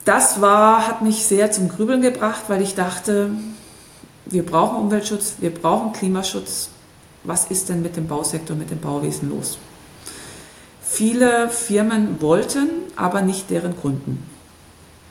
das 0.03 0.41
war, 0.41 0.87
hat 0.87 1.03
mich 1.03 1.27
sehr 1.27 1.51
zum 1.51 1.69
Grübeln 1.69 2.01
gebracht, 2.01 2.41
weil 2.47 2.63
ich 2.63 2.73
dachte, 2.73 3.29
wir 4.25 4.45
brauchen 4.45 4.77
Umweltschutz, 4.77 5.35
wir 5.39 5.53
brauchen 5.53 5.93
Klimaschutz. 5.93 6.69
Was 7.23 7.45
ist 7.45 7.69
denn 7.69 7.81
mit 7.81 7.95
dem 7.97 8.07
Bausektor, 8.07 8.55
mit 8.55 8.71
dem 8.71 8.79
Bauwesen 8.79 9.29
los? 9.29 9.57
Viele 10.81 11.49
Firmen 11.49 12.21
wollten, 12.21 12.69
aber 12.95 13.21
nicht 13.21 13.49
deren 13.49 13.77
Kunden. 13.77 14.23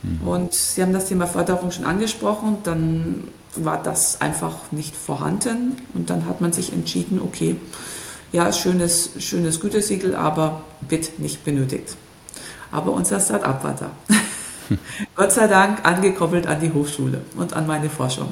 Mhm. 0.02 0.28
Und 0.28 0.54
Sie 0.54 0.82
haben 0.82 0.92
das 0.92 1.06
Thema 1.06 1.26
Förderung 1.26 1.70
schon 1.70 1.84
angesprochen, 1.84 2.58
dann 2.64 3.28
war 3.56 3.82
das 3.82 4.20
einfach 4.20 4.56
nicht 4.70 4.94
vorhanden 4.94 5.76
und 5.94 6.10
dann 6.10 6.26
hat 6.26 6.40
man 6.40 6.52
sich 6.52 6.72
entschieden, 6.72 7.20
okay, 7.20 7.56
ja, 8.32 8.52
schönes, 8.52 9.10
schönes 9.18 9.60
Gütesiegel, 9.60 10.14
aber 10.14 10.62
wird 10.88 11.18
nicht 11.18 11.44
benötigt. 11.44 11.96
Aber 12.70 12.92
unser 12.92 13.18
Start-up 13.18 13.64
war 13.64 13.74
da. 13.74 13.90
Gott 15.16 15.32
sei 15.32 15.48
Dank 15.48 15.84
angekoppelt 15.84 16.46
an 16.46 16.60
die 16.60 16.72
Hochschule 16.72 17.22
und 17.36 17.54
an 17.54 17.66
meine 17.66 17.90
Forschung. 17.90 18.28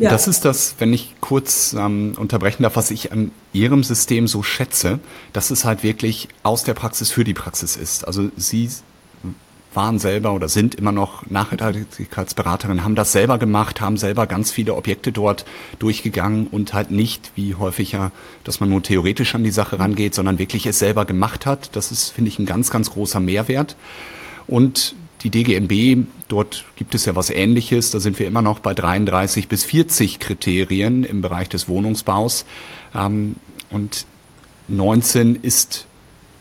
Ja. 0.00 0.10
Das 0.10 0.26
ist 0.26 0.44
das, 0.44 0.76
wenn 0.78 0.92
ich 0.92 1.14
kurz 1.20 1.74
ähm, 1.74 2.14
unterbrechen 2.16 2.62
darf, 2.62 2.76
was 2.76 2.90
ich 2.90 3.12
an 3.12 3.32
Ihrem 3.52 3.84
System 3.84 4.26
so 4.26 4.42
schätze, 4.42 4.98
dass 5.32 5.50
es 5.50 5.64
halt 5.64 5.82
wirklich 5.82 6.28
aus 6.42 6.64
der 6.64 6.74
Praxis 6.74 7.10
für 7.10 7.22
die 7.22 7.34
Praxis 7.34 7.76
ist. 7.76 8.06
Also 8.06 8.30
Sie 8.36 8.70
waren 9.74 9.98
selber 9.98 10.32
oder 10.32 10.48
sind 10.48 10.74
immer 10.74 10.92
noch 10.92 11.26
Nachhaltigkeitsberaterinnen, 11.26 12.82
haben 12.82 12.94
das 12.94 13.12
selber 13.12 13.38
gemacht, 13.38 13.80
haben 13.80 13.96
selber 13.96 14.26
ganz 14.26 14.50
viele 14.50 14.74
Objekte 14.74 15.12
dort 15.12 15.44
durchgegangen 15.78 16.46
und 16.48 16.72
halt 16.72 16.90
nicht, 16.90 17.32
wie 17.36 17.54
häufig 17.54 17.92
ja, 17.92 18.10
dass 18.42 18.60
man 18.60 18.68
nur 18.68 18.82
theoretisch 18.82 19.34
an 19.34 19.44
die 19.44 19.50
Sache 19.50 19.78
rangeht, 19.78 20.14
sondern 20.14 20.38
wirklich 20.38 20.66
es 20.66 20.78
selber 20.78 21.04
gemacht 21.04 21.46
hat. 21.46 21.76
Das 21.76 21.92
ist, 21.92 22.10
finde 22.10 22.30
ich, 22.30 22.38
ein 22.38 22.46
ganz, 22.46 22.70
ganz 22.70 22.90
großer 22.90 23.20
Mehrwert. 23.20 23.76
Und 24.46 24.96
die 25.22 25.30
DGNB, 25.30 26.06
dort 26.28 26.64
gibt 26.76 26.94
es 26.94 27.04
ja 27.04 27.14
was 27.14 27.30
Ähnliches. 27.30 27.90
Da 27.90 28.00
sind 28.00 28.18
wir 28.18 28.26
immer 28.26 28.42
noch 28.42 28.58
bei 28.58 28.74
33 28.74 29.48
bis 29.48 29.64
40 29.64 30.18
Kriterien 30.18 31.04
im 31.04 31.20
Bereich 31.20 31.48
des 31.48 31.68
Wohnungsbaus. 31.68 32.46
Ähm, 32.94 33.36
und 33.70 34.06
19 34.68 35.36
ist 35.36 35.86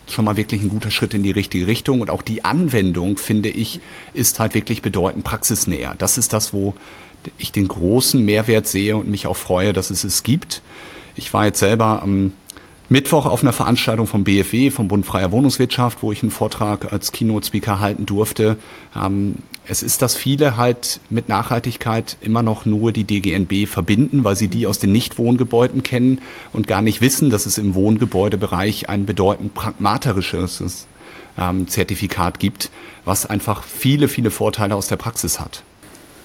schon 0.07 0.25
mal 0.25 0.37
wirklich 0.37 0.61
ein 0.61 0.69
guter 0.69 0.91
Schritt 0.91 1.13
in 1.13 1.23
die 1.23 1.31
richtige 1.31 1.67
Richtung. 1.67 2.01
Und 2.01 2.09
auch 2.09 2.21
die 2.21 2.45
Anwendung, 2.45 3.17
finde 3.17 3.49
ich, 3.49 3.81
ist 4.13 4.39
halt 4.39 4.53
wirklich 4.53 4.81
bedeutend 4.81 5.23
praxisnäher. 5.23 5.95
Das 5.97 6.17
ist 6.17 6.33
das, 6.33 6.53
wo 6.53 6.73
ich 7.37 7.51
den 7.51 7.67
großen 7.67 8.23
Mehrwert 8.23 8.65
sehe 8.65 8.95
und 8.95 9.09
mich 9.09 9.27
auch 9.27 9.37
freue, 9.37 9.73
dass 9.73 9.89
es 9.89 10.03
es 10.03 10.23
gibt. 10.23 10.61
Ich 11.15 11.33
war 11.33 11.45
jetzt 11.45 11.59
selber 11.59 12.01
am 12.01 12.31
Mittwoch 12.89 13.27
auf 13.27 13.43
einer 13.43 13.53
Veranstaltung 13.53 14.07
vom 14.07 14.23
BFW, 14.23 14.71
vom 14.71 14.87
Bund 14.87 15.05
Freier 15.05 15.31
Wohnungswirtschaft, 15.31 15.99
wo 16.01 16.11
ich 16.11 16.23
einen 16.23 16.31
Vortrag 16.31 16.91
als 16.91 17.11
Keynote-Speaker 17.11 17.79
halten 17.79 18.07
durfte. 18.07 18.57
Ähm, 18.95 19.35
es 19.67 19.83
ist, 19.83 20.01
dass 20.01 20.15
viele 20.15 20.57
halt 20.57 20.99
mit 21.11 21.29
Nachhaltigkeit 21.29 22.17
immer 22.21 22.41
noch 22.41 22.65
nur 22.65 22.91
die 22.91 23.03
DGNB 23.03 23.67
verbinden, 23.67 24.23
weil 24.23 24.35
sie 24.35 24.47
die 24.47 24.65
aus 24.65 24.79
den 24.79 24.91
Nichtwohngebäuden 24.91 25.83
kennen 25.83 26.19
und 26.51 26.65
gar 26.65 26.81
nicht 26.81 27.01
wissen, 27.01 27.29
dass 27.29 27.45
es 27.45 27.59
im 27.59 27.75
Wohngebäudebereich 27.75 28.89
ein 28.89 29.05
bedeutend 29.05 29.53
pragmatisches 29.53 30.87
ähm, 31.37 31.67
Zertifikat 31.67 32.39
gibt, 32.39 32.71
was 33.05 33.27
einfach 33.27 33.61
viele, 33.63 34.07
viele 34.07 34.31
Vorteile 34.31 34.75
aus 34.75 34.87
der 34.87 34.97
Praxis 34.97 35.39
hat. 35.39 35.63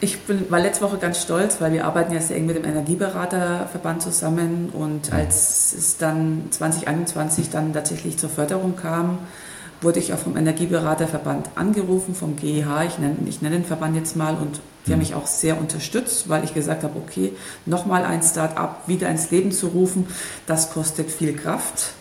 Ich 0.04 0.20
bin, 0.20 0.50
war 0.50 0.60
letzte 0.60 0.84
Woche 0.84 0.98
ganz 0.98 1.22
stolz, 1.22 1.62
weil 1.62 1.72
wir 1.72 1.86
arbeiten 1.86 2.12
ja 2.12 2.20
sehr 2.20 2.36
eng 2.36 2.44
mit 2.44 2.56
dem 2.56 2.64
Energieberaterverband 2.66 4.02
zusammen 4.02 4.68
und 4.70 5.10
mhm. 5.10 5.16
als 5.16 5.72
es 5.72 5.96
dann 5.96 6.42
2021 6.50 7.48
dann 7.48 7.72
tatsächlich 7.72 8.18
zur 8.18 8.28
Förderung 8.28 8.76
kam, 8.76 9.20
wurde 9.80 10.00
ich 10.00 10.12
auch 10.12 10.18
vom 10.18 10.36
Energieberaterverband 10.36 11.48
angerufen, 11.54 12.14
vom 12.14 12.36
GEH, 12.36 12.84
ich 12.86 12.98
nenne, 12.98 13.16
ich 13.24 13.40
nenne 13.40 13.56
den 13.56 13.64
Verband 13.64 13.96
jetzt 13.96 14.14
mal 14.14 14.34
und 14.34 14.60
die 14.86 14.92
haben 14.92 14.98
mhm. 14.98 15.04
mich 15.04 15.14
auch 15.14 15.26
sehr 15.26 15.58
unterstützt, 15.58 16.28
weil 16.28 16.44
ich 16.44 16.52
gesagt 16.52 16.82
habe, 16.82 16.98
okay, 16.98 17.32
nochmal 17.64 18.04
ein 18.04 18.22
Start-up 18.22 18.86
wieder 18.86 19.08
ins 19.08 19.30
Leben 19.30 19.52
zu 19.52 19.68
rufen, 19.68 20.06
das 20.46 20.70
kostet 20.70 21.10
viel 21.10 21.34
Kraft. 21.34 21.94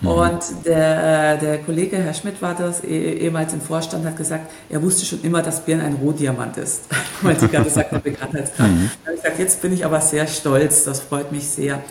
Mhm. 0.00 0.08
Und 0.08 0.40
der, 0.64 1.36
der 1.36 1.58
Kollege, 1.58 1.96
Herr 1.96 2.14
Schmidt 2.14 2.40
war 2.42 2.54
das, 2.54 2.82
eh, 2.84 3.14
ehemals 3.14 3.52
im 3.52 3.60
Vorstand, 3.60 4.04
hat 4.04 4.16
gesagt, 4.16 4.50
er 4.68 4.82
wusste 4.82 5.04
schon 5.04 5.22
immer, 5.22 5.42
dass 5.42 5.64
Birn 5.64 5.80
ein 5.80 5.94
Rohdiamant 5.94 6.56
ist, 6.56 6.82
weil 7.22 7.38
Sie 7.38 7.48
gerade 7.48 7.70
sagten, 7.70 8.00
Bekanntheitsgrad. 8.02 8.68
Mhm. 8.68 8.90
Da 9.04 9.06
habe 9.06 9.16
ich 9.16 9.22
gesagt, 9.22 9.38
jetzt 9.38 9.62
bin 9.62 9.72
ich 9.72 9.84
aber 9.84 10.00
sehr 10.00 10.26
stolz, 10.26 10.84
das 10.84 11.00
freut 11.00 11.32
mich 11.32 11.48
sehr. 11.48 11.82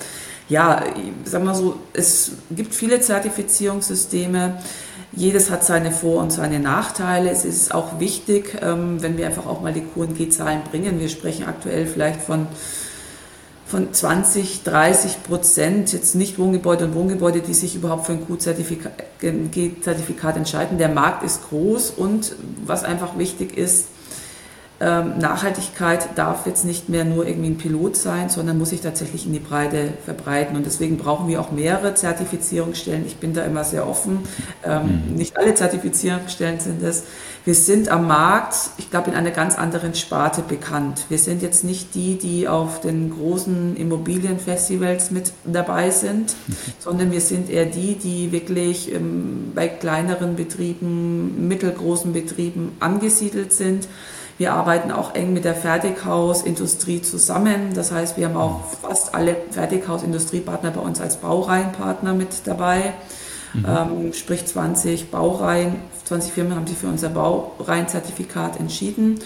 Ja, 0.50 0.84
ich 0.96 1.30
sag 1.30 1.44
mal 1.44 1.56
so, 1.56 1.80
es 1.94 2.34
gibt 2.52 2.76
viele 2.76 3.00
Zertifizierungssysteme. 3.00 4.60
Jedes 5.16 5.52
hat 5.52 5.64
seine 5.64 5.92
Vor- 5.92 6.22
und 6.22 6.32
seine 6.32 6.60
Nachteile. 6.60 7.30
Es 7.30 7.46
ist 7.46 7.74
auch 7.74 8.00
wichtig, 8.00 8.58
ähm, 8.62 9.02
wenn 9.02 9.18
wir 9.18 9.28
einfach 9.28 9.46
auch 9.46 9.62
mal 9.62 9.72
die 9.72 9.82
QNG-Zahlen 9.82 10.64
bringen. 10.70 11.00
Wir 11.00 11.08
sprechen 11.08 11.46
aktuell 11.46 11.86
vielleicht 11.86 12.22
von 12.22 12.48
von 13.66 13.94
20, 13.94 14.64
30 14.64 15.24
Prozent, 15.24 15.94
jetzt 15.94 16.16
nicht 16.16 16.38
Wohngebäude 16.38 16.86
und 16.86 16.96
Wohngebäude, 16.96 17.42
die 17.42 17.54
sich 17.54 17.76
überhaupt 17.76 18.06
für 18.06 18.14
ein 18.14 18.26
Q-Zertifikat 18.26 20.38
entscheiden. 20.38 20.78
Der 20.78 20.90
Markt 20.90 21.24
ist 21.24 21.50
groß 21.50 21.92
und 21.92 22.36
was 22.66 22.84
einfach 22.84 23.18
wichtig 23.18 23.58
ist, 23.58 23.88
ähm, 24.84 25.18
Nachhaltigkeit 25.18 26.10
darf 26.16 26.46
jetzt 26.46 26.66
nicht 26.66 26.90
mehr 26.90 27.06
nur 27.06 27.26
irgendwie 27.26 27.52
ein 27.52 27.58
Pilot 27.58 27.96
sein, 27.96 28.28
sondern 28.28 28.58
muss 28.58 28.72
sich 28.72 28.82
tatsächlich 28.82 29.26
in 29.26 29.32
die 29.32 29.40
Breite 29.40 29.94
verbreiten. 30.04 30.58
Und 30.58 30.66
deswegen 30.66 30.98
brauchen 30.98 31.30
wir 31.30 31.40
auch 31.40 31.52
mehrere 31.52 31.96
Zertifizierungsstellen. 31.96 33.06
Ich 33.06 33.16
bin 33.16 33.34
da 33.34 33.46
immer 33.46 33.64
sehr 33.64 33.88
offen. 33.88 34.20
Ähm, 34.66 35.06
mhm. 35.08 35.16
Nicht 35.16 35.38
alle 35.38 35.56
Zertifizierungsstellen 35.56 36.60
sind 36.60 36.84
es. 36.84 37.06
Wir 37.46 37.56
sind 37.56 37.90
am 37.90 38.08
Markt, 38.08 38.56
ich 38.78 38.90
glaube, 38.90 39.12
in 39.12 39.16
einer 39.16 39.32
ganz 39.32 39.58
anderen 39.58 39.96
Sparte 39.96 40.42
bekannt. 40.42 41.06
Wir 41.08 41.18
sind 41.18 41.42
jetzt 41.42 41.64
nicht 41.64 41.96
die, 41.96 42.18
die 42.18 42.50
auf 42.50 42.82
den 42.82 43.10
großen 43.10 43.78
Immobilienfestivals 43.78 45.12
mit 45.12 45.32
dabei 45.46 45.92
sind, 45.92 46.36
mhm. 46.48 46.56
sondern 46.80 47.12
wir 47.14 47.22
sind 47.22 47.50
eher 47.50 47.66
die, 47.66 47.96
die 47.96 48.34
wirklich 48.34 48.94
ähm, 48.94 49.54
bei 49.56 49.70
kleineren 49.70 50.36
Betrieben, 50.36 51.48
mittelgroßen 51.48 52.12
Betrieben 52.12 52.74
angesiedelt 52.82 53.54
sind 53.54 53.88
wir 54.44 54.52
arbeiten 54.52 54.92
auch 54.92 55.16
eng 55.16 55.32
mit 55.32 55.46
der 55.46 55.56
Fertighausindustrie 55.56 57.02
zusammen. 57.02 57.74
Das 57.76 57.94
heißt, 57.94 58.18
wir 58.18 58.26
haben 58.26 58.36
auch 58.36 58.60
fast 58.82 59.16
alle 59.16 59.38
Fertighausindustriepartner 59.52 60.72
bei 60.72 60.82
uns 60.82 61.00
als 61.00 61.16
Baureihenpartner 61.16 62.14
mit 62.14 62.46
dabei. 62.46 62.94
Mhm. 63.54 63.66
Ähm, 63.66 64.14
sprich 64.14 64.46
20 64.46 65.12
Baureihen, 65.12 65.76
20 66.04 66.34
Firmen 66.34 66.56
haben 66.58 66.68
sich 66.68 66.78
für 66.78 66.88
unser 66.88 67.08
Baureihenzertifikat 67.08 68.60
entschieden. 68.60 69.22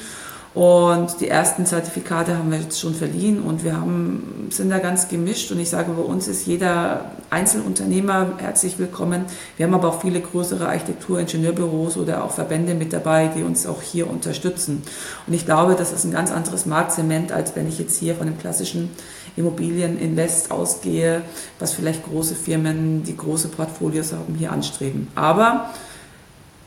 Und 0.58 1.22
die 1.22 1.28
ersten 1.28 1.68
Zertifikate 1.68 2.36
haben 2.36 2.50
wir 2.50 2.58
jetzt 2.58 2.80
schon 2.80 2.96
verliehen 2.96 3.44
und 3.44 3.64
wir 3.64 3.80
haben, 3.80 4.48
sind 4.50 4.72
da 4.72 4.80
ganz 4.80 5.08
gemischt. 5.08 5.52
Und 5.52 5.60
ich 5.60 5.70
sage, 5.70 5.92
bei 5.92 6.02
uns 6.02 6.28
ist 6.28 6.48
jeder 6.48 7.12
Einzelunternehmer 7.30 8.32
herzlich 8.40 8.80
willkommen. 8.80 9.26
Wir 9.56 9.68
haben 9.68 9.76
aber 9.76 9.90
auch 9.90 10.02
viele 10.02 10.20
größere 10.20 10.68
Architektur-Ingenieurbüros 10.68 11.96
oder 11.98 12.24
auch 12.24 12.32
Verbände 12.32 12.74
mit 12.74 12.92
dabei, 12.92 13.28
die 13.28 13.44
uns 13.44 13.68
auch 13.68 13.84
hier 13.84 14.10
unterstützen. 14.10 14.82
Und 15.28 15.34
ich 15.36 15.46
glaube, 15.46 15.76
das 15.76 15.94
ist 15.94 16.06
ein 16.06 16.12
ganz 16.12 16.32
anderes 16.32 16.66
Marktsement, 16.66 17.32
als 17.32 17.56
wenn 17.56 17.68
ich 17.68 17.78
jetzt 17.78 18.00
hier 18.00 18.16
von 18.16 18.26
dem 18.26 18.40
klassischen 18.40 18.90
Immobilieninvest 19.36 20.50
ausgehe, 20.50 21.22
was 21.60 21.74
vielleicht 21.74 22.04
große 22.04 22.34
Firmen, 22.34 23.04
die 23.04 23.16
große 23.16 23.50
Portfolios 23.50 24.12
haben, 24.12 24.34
hier 24.34 24.52
anstreben. 24.52 25.10
Aber 25.14 25.70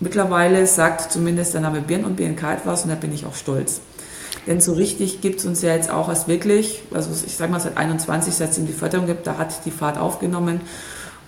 Mittlerweile 0.00 0.66
sagt 0.66 1.12
zumindest 1.12 1.52
der 1.52 1.60
Name 1.60 1.82
Birn 1.82 2.04
und 2.04 2.16
BNK 2.16 2.42
etwas 2.54 2.84
und 2.84 2.90
da 2.90 2.94
bin 2.94 3.12
ich 3.12 3.26
auch 3.26 3.34
stolz. 3.34 3.80
Denn 4.46 4.60
so 4.60 4.72
richtig 4.72 5.20
gibt 5.20 5.40
es 5.40 5.46
uns 5.46 5.60
ja 5.60 5.74
jetzt 5.74 5.90
auch 5.90 6.08
was 6.08 6.26
wirklich, 6.26 6.82
also 6.92 7.10
ich 7.10 7.36
sage 7.36 7.52
mal 7.52 7.60
seit 7.60 7.76
21, 7.76 8.34
seit 8.34 8.50
es 8.50 8.64
die 8.64 8.72
Förderung 8.72 9.06
gibt, 9.06 9.26
da 9.26 9.36
hat 9.36 9.66
die 9.66 9.70
Fahrt 9.70 9.98
aufgenommen 9.98 10.62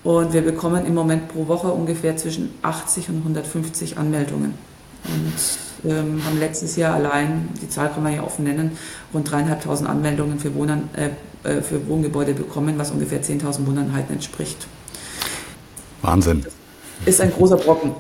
und 0.02 0.32
wir 0.32 0.40
bekommen 0.40 0.86
im 0.86 0.94
Moment 0.94 1.28
pro 1.28 1.46
Woche 1.48 1.68
ungefähr 1.68 2.16
zwischen 2.16 2.54
80 2.62 3.10
und 3.10 3.18
150 3.18 3.98
Anmeldungen. 3.98 4.54
Und 5.04 5.90
ähm, 5.90 6.24
haben 6.24 6.38
letztes 6.38 6.76
Jahr 6.76 6.94
allein, 6.94 7.48
die 7.60 7.68
Zahl 7.68 7.90
kann 7.90 8.02
man 8.02 8.14
ja 8.14 8.22
offen 8.22 8.44
nennen, 8.44 8.78
rund 9.12 9.30
dreieinhalbtausend 9.30 9.88
Anmeldungen 9.88 10.38
für, 10.38 10.54
Wohnen, 10.54 10.88
äh, 10.94 11.10
äh 11.48 11.60
für 11.60 11.86
Wohngebäude 11.88 12.34
bekommen, 12.34 12.78
was 12.78 12.90
ungefähr 12.92 13.22
10.000 13.22 13.66
Wohneinheiten 13.66 14.14
entspricht. 14.14 14.66
Wahnsinn. 16.00 16.46
Ist 17.04 17.20
ein 17.20 17.32
großer 17.32 17.56
Brocken. 17.56 17.92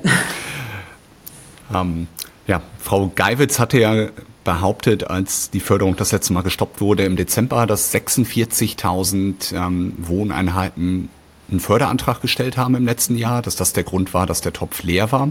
Ähm, 1.74 2.06
ja, 2.46 2.60
Frau 2.78 3.10
Geiwitz 3.14 3.58
hatte 3.58 3.80
ja 3.80 4.08
behauptet, 4.44 5.08
als 5.08 5.50
die 5.50 5.60
Förderung 5.60 5.96
das 5.96 6.12
letzte 6.12 6.32
Mal 6.32 6.42
gestoppt 6.42 6.80
wurde 6.80 7.04
im 7.04 7.16
Dezember, 7.16 7.66
dass 7.66 7.94
46.000 7.94 9.54
ähm, 9.54 9.94
Wohneinheiten 9.98 11.08
einen 11.50 11.60
Förderantrag 11.60 12.20
gestellt 12.20 12.56
haben 12.56 12.74
im 12.74 12.84
letzten 12.84 13.16
Jahr, 13.16 13.42
dass 13.42 13.56
das 13.56 13.72
der 13.72 13.84
Grund 13.84 14.14
war, 14.14 14.26
dass 14.26 14.40
der 14.40 14.52
Topf 14.52 14.82
leer 14.82 15.12
war. 15.12 15.30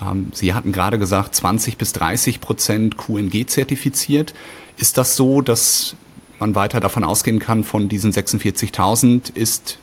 Ähm, 0.00 0.30
Sie 0.32 0.54
hatten 0.54 0.72
gerade 0.72 0.98
gesagt, 0.98 1.34
20 1.34 1.76
bis 1.78 1.92
30 1.92 2.40
Prozent 2.40 2.98
QNG 2.98 3.46
zertifiziert. 3.46 4.34
Ist 4.76 4.98
das 4.98 5.16
so, 5.16 5.40
dass 5.40 5.96
man 6.38 6.54
weiter 6.54 6.80
davon 6.80 7.02
ausgehen 7.02 7.38
kann, 7.38 7.64
von 7.64 7.88
diesen 7.88 8.12
46.000 8.12 9.34
ist 9.34 9.78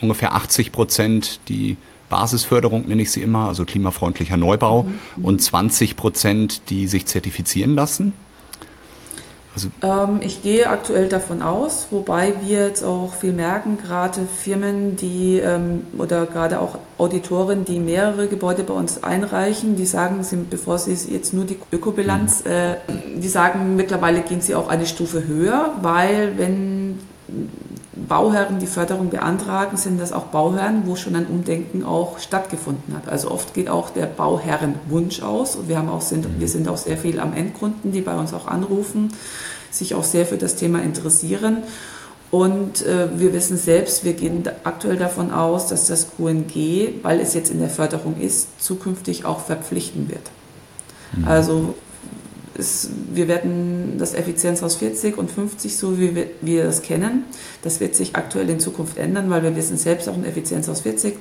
ungefähr 0.00 0.34
80 0.34 0.70
Prozent 0.70 1.40
die 1.48 1.76
Basisförderung 2.14 2.86
nenne 2.86 3.02
ich 3.02 3.10
sie 3.10 3.22
immer, 3.22 3.48
also 3.48 3.64
klimafreundlicher 3.64 4.36
Neubau 4.36 4.84
mhm. 4.84 5.24
und 5.24 5.42
20 5.42 5.96
Prozent, 5.96 6.70
die 6.70 6.86
sich 6.86 7.06
zertifizieren 7.06 7.74
lassen? 7.74 8.12
Also 9.52 9.68
ähm, 9.82 10.20
ich 10.20 10.42
gehe 10.42 10.68
aktuell 10.68 11.08
davon 11.08 11.42
aus, 11.42 11.88
wobei 11.90 12.34
wir 12.44 12.68
jetzt 12.68 12.84
auch 12.84 13.14
viel 13.14 13.32
merken, 13.32 13.78
gerade 13.84 14.20
Firmen, 14.26 14.94
die 14.96 15.38
ähm, 15.38 15.82
oder 15.98 16.26
gerade 16.26 16.60
auch 16.60 16.78
Auditoren, 16.98 17.64
die 17.64 17.80
mehrere 17.80 18.28
Gebäude 18.28 18.62
bei 18.62 18.74
uns 18.74 19.02
einreichen, 19.02 19.74
die 19.74 19.86
sagen, 19.86 20.22
sie, 20.22 20.36
bevor 20.48 20.78
sie 20.78 20.92
jetzt 21.12 21.34
nur 21.34 21.44
die 21.44 21.58
Ökobilanz, 21.72 22.44
mhm. 22.44 22.50
äh, 22.50 22.74
die 23.16 23.28
sagen, 23.28 23.74
mittlerweile 23.74 24.20
gehen 24.22 24.40
sie 24.40 24.54
auch 24.54 24.68
eine 24.68 24.86
Stufe 24.86 25.26
höher, 25.26 25.72
weil 25.82 26.38
wenn 26.38 26.83
Bauherren 28.06 28.58
die 28.58 28.66
Förderung 28.66 29.10
beantragen, 29.10 29.76
sind 29.76 30.00
das 30.00 30.12
auch 30.12 30.24
Bauherren, 30.24 30.82
wo 30.86 30.96
schon 30.96 31.16
ein 31.16 31.26
Umdenken 31.26 31.84
auch 31.84 32.18
stattgefunden 32.18 32.94
hat. 32.94 33.08
Also 33.08 33.30
oft 33.30 33.54
geht 33.54 33.68
auch 33.68 33.90
der 33.90 34.06
Bauherrenwunsch 34.06 35.22
aus. 35.22 35.56
Und 35.56 35.68
wir, 35.68 35.78
haben 35.78 35.88
auch, 35.88 36.00
sind, 36.00 36.26
wir 36.38 36.48
sind 36.48 36.68
auch 36.68 36.76
sehr 36.76 36.96
viel 36.96 37.20
am 37.20 37.32
Endkunden, 37.32 37.92
die 37.92 38.00
bei 38.00 38.16
uns 38.16 38.32
auch 38.32 38.46
anrufen, 38.46 39.12
sich 39.70 39.94
auch 39.94 40.04
sehr 40.04 40.26
für 40.26 40.36
das 40.36 40.56
Thema 40.56 40.82
interessieren. 40.82 41.58
Und 42.30 42.84
äh, 42.84 43.08
wir 43.16 43.32
wissen 43.32 43.56
selbst, 43.56 44.04
wir 44.04 44.14
gehen 44.14 44.42
aktuell 44.64 44.96
davon 44.96 45.30
aus, 45.30 45.68
dass 45.68 45.86
das 45.86 46.08
QNG, 46.16 47.02
weil 47.02 47.20
es 47.20 47.32
jetzt 47.32 47.50
in 47.50 47.60
der 47.60 47.70
Förderung 47.70 48.20
ist, 48.20 48.60
zukünftig 48.60 49.24
auch 49.24 49.40
verpflichten 49.40 50.08
wird. 50.08 50.30
Mhm. 51.16 51.28
Also 51.28 51.74
ist, 52.56 52.90
wir 53.12 53.28
werden 53.28 53.96
das 53.98 54.14
Effizienzhaus 54.14 54.76
40 54.76 55.18
und 55.18 55.30
50, 55.30 55.76
so 55.76 55.98
wie 55.98 56.14
wir, 56.14 56.26
wir 56.40 56.64
das 56.64 56.82
kennen, 56.82 57.24
das 57.62 57.80
wird 57.80 57.94
sich 57.94 58.16
aktuell 58.16 58.48
in 58.50 58.60
Zukunft 58.60 58.98
ändern, 58.98 59.30
weil 59.30 59.42
wir 59.42 59.56
wissen 59.56 59.76
selbst 59.76 60.08
auch 60.08 60.14
ein 60.14 60.24
Effizienzhaus 60.24 60.82
40 60.82 61.14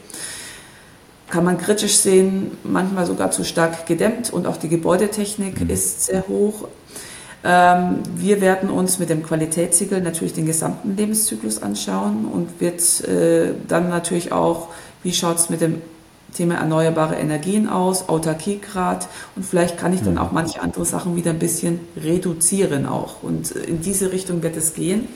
kann 1.33 1.45
man 1.45 1.57
kritisch 1.57 1.95
sehen, 1.95 2.51
manchmal 2.63 3.07
sogar 3.07 3.31
zu 3.31 3.43
stark 3.43 3.87
gedämmt 3.87 4.31
und 4.31 4.45
auch 4.45 4.57
die 4.57 4.69
Gebäudetechnik 4.69 5.61
mhm. 5.61 5.69
ist 5.71 6.05
sehr 6.05 6.27
hoch. 6.27 6.67
Ähm, 7.43 8.03
wir 8.15 8.39
werden 8.39 8.69
uns 8.69 8.99
mit 8.99 9.09
dem 9.09 9.23
Qualitätssiegel 9.23 9.99
natürlich 10.01 10.33
den 10.33 10.45
gesamten 10.45 10.95
Lebenszyklus 10.95 11.59
anschauen 11.61 12.25
und 12.31 12.61
wird 12.61 13.01
äh, 13.07 13.55
dann 13.67 13.89
natürlich 13.89 14.31
auch, 14.31 14.67
wie 15.01 15.11
schaut 15.11 15.37
es 15.37 15.49
mit 15.49 15.61
dem 15.61 15.81
Thema 16.33 16.55
erneuerbare 16.55 17.15
Energien 17.15 17.69
aus, 17.69 18.09
Autarkiegrad 18.09 19.07
und 19.35 19.45
vielleicht 19.45 19.77
kann 19.77 19.93
ich 19.93 20.01
dann 20.01 20.13
mhm. 20.13 20.19
auch 20.19 20.31
manche 20.31 20.61
andere 20.61 20.85
Sachen 20.85 21.15
wieder 21.15 21.31
ein 21.31 21.39
bisschen 21.39 21.79
reduzieren 21.95 22.85
auch. 22.85 23.23
Und 23.23 23.51
in 23.51 23.81
diese 23.81 24.11
Richtung 24.11 24.43
wird 24.43 24.57
es 24.57 24.73
gehen. 24.73 25.07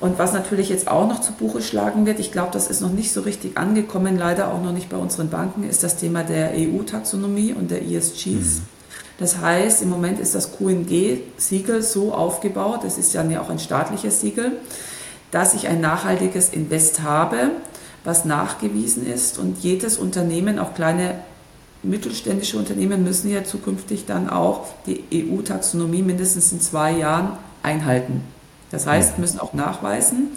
Und 0.00 0.18
was 0.18 0.32
natürlich 0.32 0.68
jetzt 0.68 0.88
auch 0.88 1.08
noch 1.08 1.20
zu 1.20 1.32
Buche 1.32 1.60
schlagen 1.60 2.06
wird, 2.06 2.20
ich 2.20 2.30
glaube, 2.30 2.50
das 2.52 2.68
ist 2.68 2.80
noch 2.80 2.92
nicht 2.92 3.12
so 3.12 3.22
richtig 3.22 3.58
angekommen, 3.58 4.16
leider 4.16 4.52
auch 4.52 4.62
noch 4.62 4.72
nicht 4.72 4.88
bei 4.88 4.96
unseren 4.96 5.28
Banken, 5.28 5.68
ist 5.68 5.82
das 5.82 5.96
Thema 5.96 6.22
der 6.22 6.52
EU-Taxonomie 6.54 7.52
und 7.52 7.70
der 7.70 7.82
ESGs. 7.82 8.24
Mhm. 8.26 8.62
Das 9.18 9.38
heißt, 9.38 9.82
im 9.82 9.90
Moment 9.90 10.20
ist 10.20 10.36
das 10.36 10.56
QNG-Siegel 10.56 11.82
so 11.82 12.14
aufgebaut, 12.14 12.80
das 12.84 12.98
ist 12.98 13.12
ja 13.14 13.24
auch 13.40 13.50
ein 13.50 13.58
staatliches 13.58 14.20
Siegel, 14.20 14.52
dass 15.32 15.54
ich 15.54 15.66
ein 15.66 15.80
nachhaltiges 15.80 16.50
Invest 16.50 17.02
habe, 17.02 17.50
was 18.08 18.24
nachgewiesen 18.24 19.06
ist 19.06 19.38
und 19.38 19.62
jedes 19.62 19.98
Unternehmen, 19.98 20.58
auch 20.58 20.72
kleine 20.72 21.16
mittelständische 21.82 22.56
Unternehmen, 22.56 23.04
müssen 23.04 23.30
ja 23.30 23.44
zukünftig 23.44 24.06
dann 24.06 24.30
auch 24.30 24.66
die 24.86 25.04
EU-Taxonomie 25.12 26.00
mindestens 26.00 26.50
in 26.50 26.60
zwei 26.62 26.92
Jahren 26.92 27.36
einhalten. 27.62 28.22
Das 28.70 28.86
heißt, 28.86 29.18
müssen 29.18 29.38
auch 29.38 29.52
nachweisen, 29.52 30.28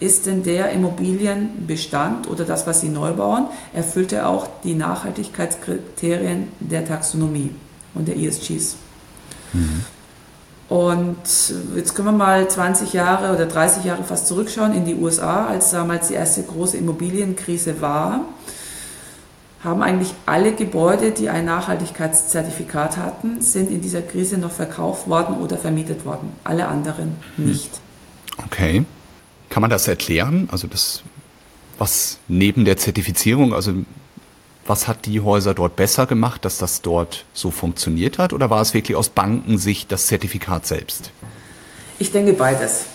ist 0.00 0.26
denn 0.26 0.42
der 0.42 0.70
Immobilienbestand 0.72 2.28
oder 2.28 2.44
das, 2.44 2.66
was 2.66 2.82
sie 2.82 2.90
neu 2.90 3.12
bauen, 3.12 3.46
erfüllt 3.72 4.12
er 4.12 4.28
auch 4.28 4.46
die 4.62 4.74
Nachhaltigkeitskriterien 4.74 6.48
der 6.60 6.84
Taxonomie 6.84 7.50
und 7.94 8.06
der 8.06 8.18
ESGs. 8.18 8.76
Mhm. 9.54 9.84
Und 10.74 11.18
jetzt 11.76 11.94
können 11.94 12.08
wir 12.08 12.12
mal 12.12 12.50
20 12.50 12.94
Jahre 12.94 13.32
oder 13.32 13.46
30 13.46 13.84
Jahre 13.84 14.02
fast 14.02 14.26
zurückschauen 14.26 14.74
in 14.74 14.84
die 14.84 14.96
USA, 14.96 15.46
als 15.46 15.70
damals 15.70 16.08
die 16.08 16.14
erste 16.14 16.42
große 16.42 16.76
Immobilienkrise 16.76 17.80
war. 17.80 18.22
Haben 19.62 19.84
eigentlich 19.84 20.12
alle 20.26 20.52
Gebäude, 20.52 21.12
die 21.12 21.28
ein 21.28 21.44
Nachhaltigkeitszertifikat 21.44 22.96
hatten, 22.96 23.40
sind 23.40 23.70
in 23.70 23.82
dieser 23.82 24.02
Krise 24.02 24.36
noch 24.36 24.50
verkauft 24.50 25.06
worden 25.08 25.36
oder 25.36 25.58
vermietet 25.58 26.04
worden. 26.04 26.32
Alle 26.42 26.66
anderen 26.66 27.18
hm. 27.36 27.46
nicht. 27.46 27.70
Okay. 28.44 28.84
Kann 29.50 29.60
man 29.60 29.70
das 29.70 29.86
erklären? 29.86 30.48
Also 30.50 30.66
das, 30.66 31.04
was 31.78 32.18
neben 32.26 32.64
der 32.64 32.78
Zertifizierung, 32.78 33.54
also 33.54 33.74
was 34.66 34.88
hat 34.88 35.06
die 35.06 35.20
Häuser 35.20 35.54
dort 35.54 35.76
besser 35.76 36.06
gemacht, 36.06 36.44
dass 36.44 36.58
das 36.58 36.82
dort 36.82 37.24
so 37.32 37.50
funktioniert 37.50 38.18
hat? 38.18 38.32
Oder 38.32 38.50
war 38.50 38.62
es 38.62 38.74
wirklich 38.74 38.96
aus 38.96 39.08
Bankensicht 39.08 39.92
das 39.92 40.06
Zertifikat 40.06 40.66
selbst? 40.66 41.10
Ich 41.98 42.12
denke 42.12 42.32
beides. 42.32 42.86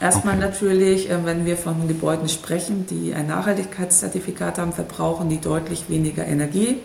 Erstmal 0.00 0.36
okay. 0.36 0.46
natürlich, 0.46 1.10
äh, 1.10 1.24
wenn 1.24 1.44
wir 1.44 1.56
von 1.56 1.88
Gebäuden 1.88 2.28
sprechen, 2.28 2.86
die 2.86 3.14
ein 3.14 3.26
Nachhaltigkeitszertifikat 3.26 4.58
haben, 4.58 4.72
verbrauchen 4.72 5.28
die 5.28 5.40
deutlich 5.40 5.88
weniger 5.88 6.24
Energie, 6.24 6.78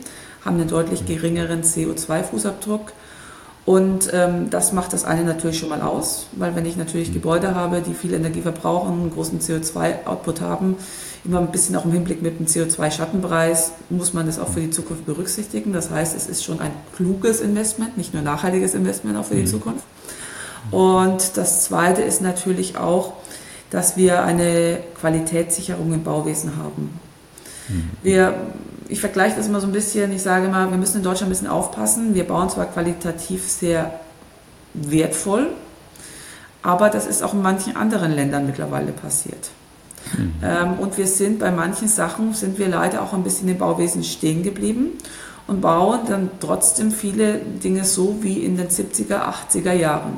haben 0.44 0.60
einen 0.60 0.68
deutlich 0.68 1.06
geringeren 1.06 1.62
CO2-Fußabdruck. 1.64 2.92
Und 3.66 4.10
ähm, 4.12 4.50
das 4.50 4.74
macht 4.74 4.92
das 4.92 5.06
eine 5.06 5.24
natürlich 5.24 5.60
schon 5.60 5.70
mal 5.70 5.82
aus, 5.82 6.28
weil 6.34 6.56
wenn 6.56 6.66
ich 6.66 6.76
natürlich 6.76 7.10
mhm. 7.10 7.14
Gebäude 7.14 7.56
habe, 7.56 7.82
die 7.82 7.94
viel 7.94 8.14
Energie 8.14 8.42
verbrauchen, 8.42 9.02
einen 9.02 9.12
großen 9.12 9.40
CO2-Output 9.40 10.42
haben, 10.42 10.76
immer 11.26 11.40
ein 11.40 11.52
bisschen 11.52 11.76
auch 11.76 11.86
im 11.86 11.92
Hinblick 11.92 12.22
mit 12.22 12.40
dem 12.40 12.48
CO2-Schattenpreis 12.48 13.72
muss 13.90 14.14
man 14.14 14.26
das 14.26 14.40
auch 14.40 14.50
für 14.50 14.60
die 14.60 14.72
Zukunft 14.72 15.06
berücksichtigen. 15.06 15.72
Das 15.72 15.90
heißt, 15.90 16.16
es 16.16 16.28
ist 16.28 16.44
schon 16.44 16.60
ein 16.60 16.72
kluges 16.96 17.40
Investment, 17.40 17.98
nicht 17.98 18.14
nur 18.14 18.24
nachhaltiges 18.24 18.74
Investment 18.74 19.18
auch 19.18 19.26
für 19.26 19.36
die 19.36 19.44
mhm. 19.44 19.48
Zukunft. 19.48 19.86
Und 20.72 21.38
das 21.38 21.64
Zweite 21.64 22.02
ist 22.02 22.22
natürlich 22.22 22.78
auch, 22.78 23.14
dass 23.70 23.96
wir 23.96 24.24
eine 24.24 24.80
Qualitätssicherung 25.00 25.94
im 25.94 26.04
Bauwesen 26.04 26.58
haben. 26.58 27.00
Mhm. 27.70 27.90
Wir, 28.02 28.34
ich 28.90 29.00
vergleiche 29.00 29.38
das 29.38 29.48
immer 29.48 29.62
so 29.62 29.68
ein 29.68 29.74
bisschen, 29.74 30.12
ich 30.12 30.22
sage 30.22 30.46
immer, 30.46 30.70
wir 30.70 30.78
müssen 30.78 30.98
in 30.98 31.04
Deutschland 31.04 31.30
ein 31.30 31.34
bisschen 31.34 31.48
aufpassen. 31.48 32.16
Wir 32.16 32.26
bauen 32.26 32.50
zwar 32.50 32.66
qualitativ 32.66 33.50
sehr 33.50 34.00
wertvoll, 34.74 35.52
aber 36.62 36.90
das 36.90 37.08
ist 37.08 37.24
auch 37.24 37.34
in 37.34 37.42
manchen 37.42 37.76
anderen 37.78 38.12
Ländern 38.12 38.46
mittlerweile 38.46 38.92
passiert. 38.92 39.52
Mhm. 40.18 40.34
Ähm, 40.44 40.74
und 40.80 40.98
wir 40.98 41.08
sind 41.08 41.40
bei 41.40 41.52
manchen 41.52 41.88
Sachen, 41.88 42.34
sind 42.34 42.60
wir 42.60 42.68
leider 42.68 43.02
auch 43.02 43.14
ein 43.14 43.24
bisschen 43.24 43.48
im 43.48 43.58
Bauwesen 43.58 44.04
stehen 44.04 44.44
geblieben 44.44 44.92
und 45.48 45.62
bauen 45.62 46.02
dann 46.08 46.30
trotzdem 46.40 46.92
viele 46.92 47.40
Dinge 47.40 47.84
so 47.84 48.18
wie 48.22 48.40
in 48.40 48.58
den 48.58 48.70
70er, 48.70 49.22
80er 49.52 49.74
Jahren. 49.74 50.18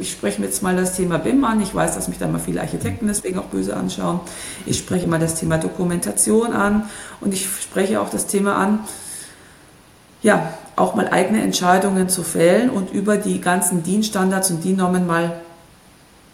Ich 0.00 0.12
spreche 0.12 0.42
jetzt 0.42 0.62
mal 0.62 0.74
das 0.76 0.96
Thema 0.96 1.18
BIM 1.18 1.44
an. 1.44 1.60
Ich 1.60 1.74
weiß, 1.74 1.94
dass 1.94 2.08
mich 2.08 2.18
da 2.18 2.26
mal 2.26 2.38
viele 2.38 2.60
Architekten 2.60 3.06
deswegen 3.06 3.38
auch 3.38 3.46
böse 3.46 3.76
anschauen. 3.76 4.20
Ich 4.66 4.78
spreche 4.78 5.06
mal 5.06 5.20
das 5.20 5.34
Thema 5.34 5.58
Dokumentation 5.58 6.52
an 6.52 6.88
und 7.20 7.34
ich 7.34 7.46
spreche 7.46 8.00
auch 8.00 8.08
das 8.08 8.26
Thema 8.26 8.56
an, 8.56 8.80
ja, 10.22 10.54
auch 10.74 10.94
mal 10.94 11.08
eigene 11.08 11.42
Entscheidungen 11.42 12.08
zu 12.08 12.22
fällen 12.22 12.70
und 12.70 12.92
über 12.92 13.16
die 13.16 13.40
ganzen 13.40 13.82
DIN-Standards 13.82 14.50
und 14.50 14.64
DIN-Normen 14.64 15.06
mal 15.06 15.40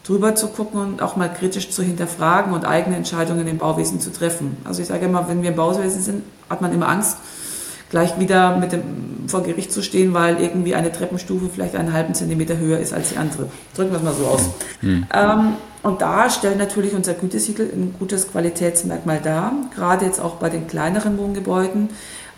drüber 0.05 0.35
zu 0.35 0.49
gucken 0.49 0.81
und 0.81 1.03
auch 1.03 1.17
mal 1.17 1.33
kritisch 1.33 1.71
zu 1.71 1.83
hinterfragen 1.83 2.53
und 2.53 2.64
eigene 2.67 2.97
Entscheidungen 2.97 3.49
im 3.49 3.59
Bauwesen 3.59 4.01
zu 4.01 4.12
treffen. 4.12 4.57
Also 4.64 4.83
ich 4.83 4.88
sage 4.88 5.07
immer, 5.07 5.29
wenn 5.29 5.43
wir 5.43 5.51
im 5.51 5.57
Bauwesen 5.57 6.03
sind, 6.03 6.23
hat 6.49 6.61
man 6.61 6.73
immer 6.73 6.88
Angst, 6.88 7.17
gleich 7.90 8.19
wieder 8.19 8.57
mit 8.57 8.73
dem, 8.73 8.83
vor 9.29 9.43
Gericht 9.43 9.73
zu 9.73 9.83
stehen, 9.83 10.14
weil 10.14 10.40
irgendwie 10.40 10.75
eine 10.75 10.93
Treppenstufe 10.93 11.49
vielleicht 11.49 11.77
einen 11.77 11.93
halben 11.93 12.14
Zentimeter 12.14 12.59
höher 12.59 12.79
ist 12.79 12.93
als 12.93 13.11
die 13.11 13.17
andere. 13.17 13.47
Drücken 13.75 13.93
wir 13.93 13.99
es 13.99 14.03
mal 14.03 14.14
so 14.14 14.27
aus. 14.27 14.51
Mhm. 14.83 15.07
Ähm, 15.12 15.53
und 15.83 16.01
da 16.01 16.29
stellt 16.29 16.59
natürlich 16.59 16.95
unser 16.95 17.14
Gütesiegel 17.14 17.71
ein 17.73 17.95
gutes 17.99 18.31
Qualitätsmerkmal 18.31 19.21
dar, 19.23 19.53
gerade 19.75 20.07
jetzt 20.07 20.21
auch 20.21 20.37
bei 20.37 20.49
den 20.49 20.67
kleineren 20.67 21.19
Wohngebäuden, 21.19 21.90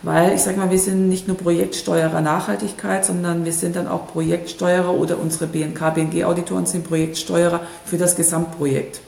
weil 0.02 0.34
ich 0.34 0.42
sage 0.42 0.58
mal, 0.58 0.70
wir 0.70 0.78
sind 0.78 1.08
nicht 1.08 1.26
nur 1.26 1.36
Projektsteuerer 1.36 2.20
Nachhaltigkeit, 2.20 3.04
sondern 3.04 3.44
wir 3.44 3.52
sind 3.52 3.76
dann 3.76 3.88
auch 3.88 4.06
Projektsteuerer 4.08 4.92
oder 4.92 5.18
unsere 5.18 5.46
BNK, 5.46 5.94
BNG-Auditoren 5.94 6.66
sind 6.66 6.86
Projektsteuerer 6.86 7.60
für 7.84 7.98
das 7.98 8.16
Gesamtprojekt. 8.16 9.00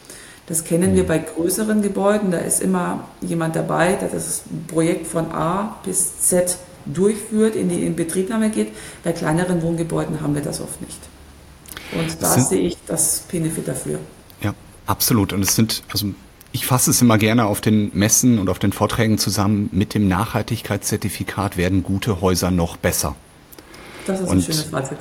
Das 0.47 0.65
kennen 0.65 0.95
wir 0.95 1.03
mhm. 1.03 1.09
bei 1.09 1.19
größeren 1.19 1.83
Gebäuden, 1.83 2.31
da 2.31 2.39
ist 2.39 2.63
immer 2.63 3.05
jemand 3.21 3.55
dabei, 3.55 3.93
der 3.93 4.09
das 4.09 4.43
Projekt 4.67 5.07
von 5.07 5.31
A 5.31 5.77
bis 5.85 6.21
Z 6.21 6.57
durchführt, 6.87 7.55
in 7.55 7.69
die 7.69 7.85
Inbetriebnahme 7.85 8.49
geht. 8.51 8.69
Bei 9.05 9.13
kleineren 9.13 9.63
Wohngebäuden 9.63 10.23
haben 10.23 10.35
wir 10.35 10.43
das 10.43 10.61
oft 10.61 10.81
nicht. 10.81 10.99
Und 11.93 12.23
da 12.23 12.39
sehe 12.39 12.61
ich 12.61 12.79
das 12.87 13.25
Benefit 13.31 13.69
dafür. 13.69 13.99
Ja, 14.41 14.55
absolut. 14.87 15.33
Und 15.33 15.43
es 15.43 15.55
sind, 15.55 15.83
also 15.93 16.09
ich 16.53 16.67
fasse 16.67 16.91
es 16.91 17.03
immer 17.03 17.19
gerne 17.19 17.47
auf 17.47 17.61
den 17.61 17.91
Messen 17.95 18.39
und 18.39 18.49
auf 18.49 18.59
den 18.59 18.73
Vorträgen 18.73 19.19
zusammen. 19.19 19.69
Mit 19.73 19.95
dem 19.95 20.09
Nachhaltigkeitszertifikat 20.09 21.57
werden 21.57 21.83
gute 21.83 22.21
Häuser 22.21 22.51
noch 22.51 22.77
besser. 22.77 23.15
Das 24.07 24.21
ist 24.21 24.29
und, 24.29 24.39
ein 24.39 24.43
schönes 24.43 24.63
Fazit. 24.63 24.99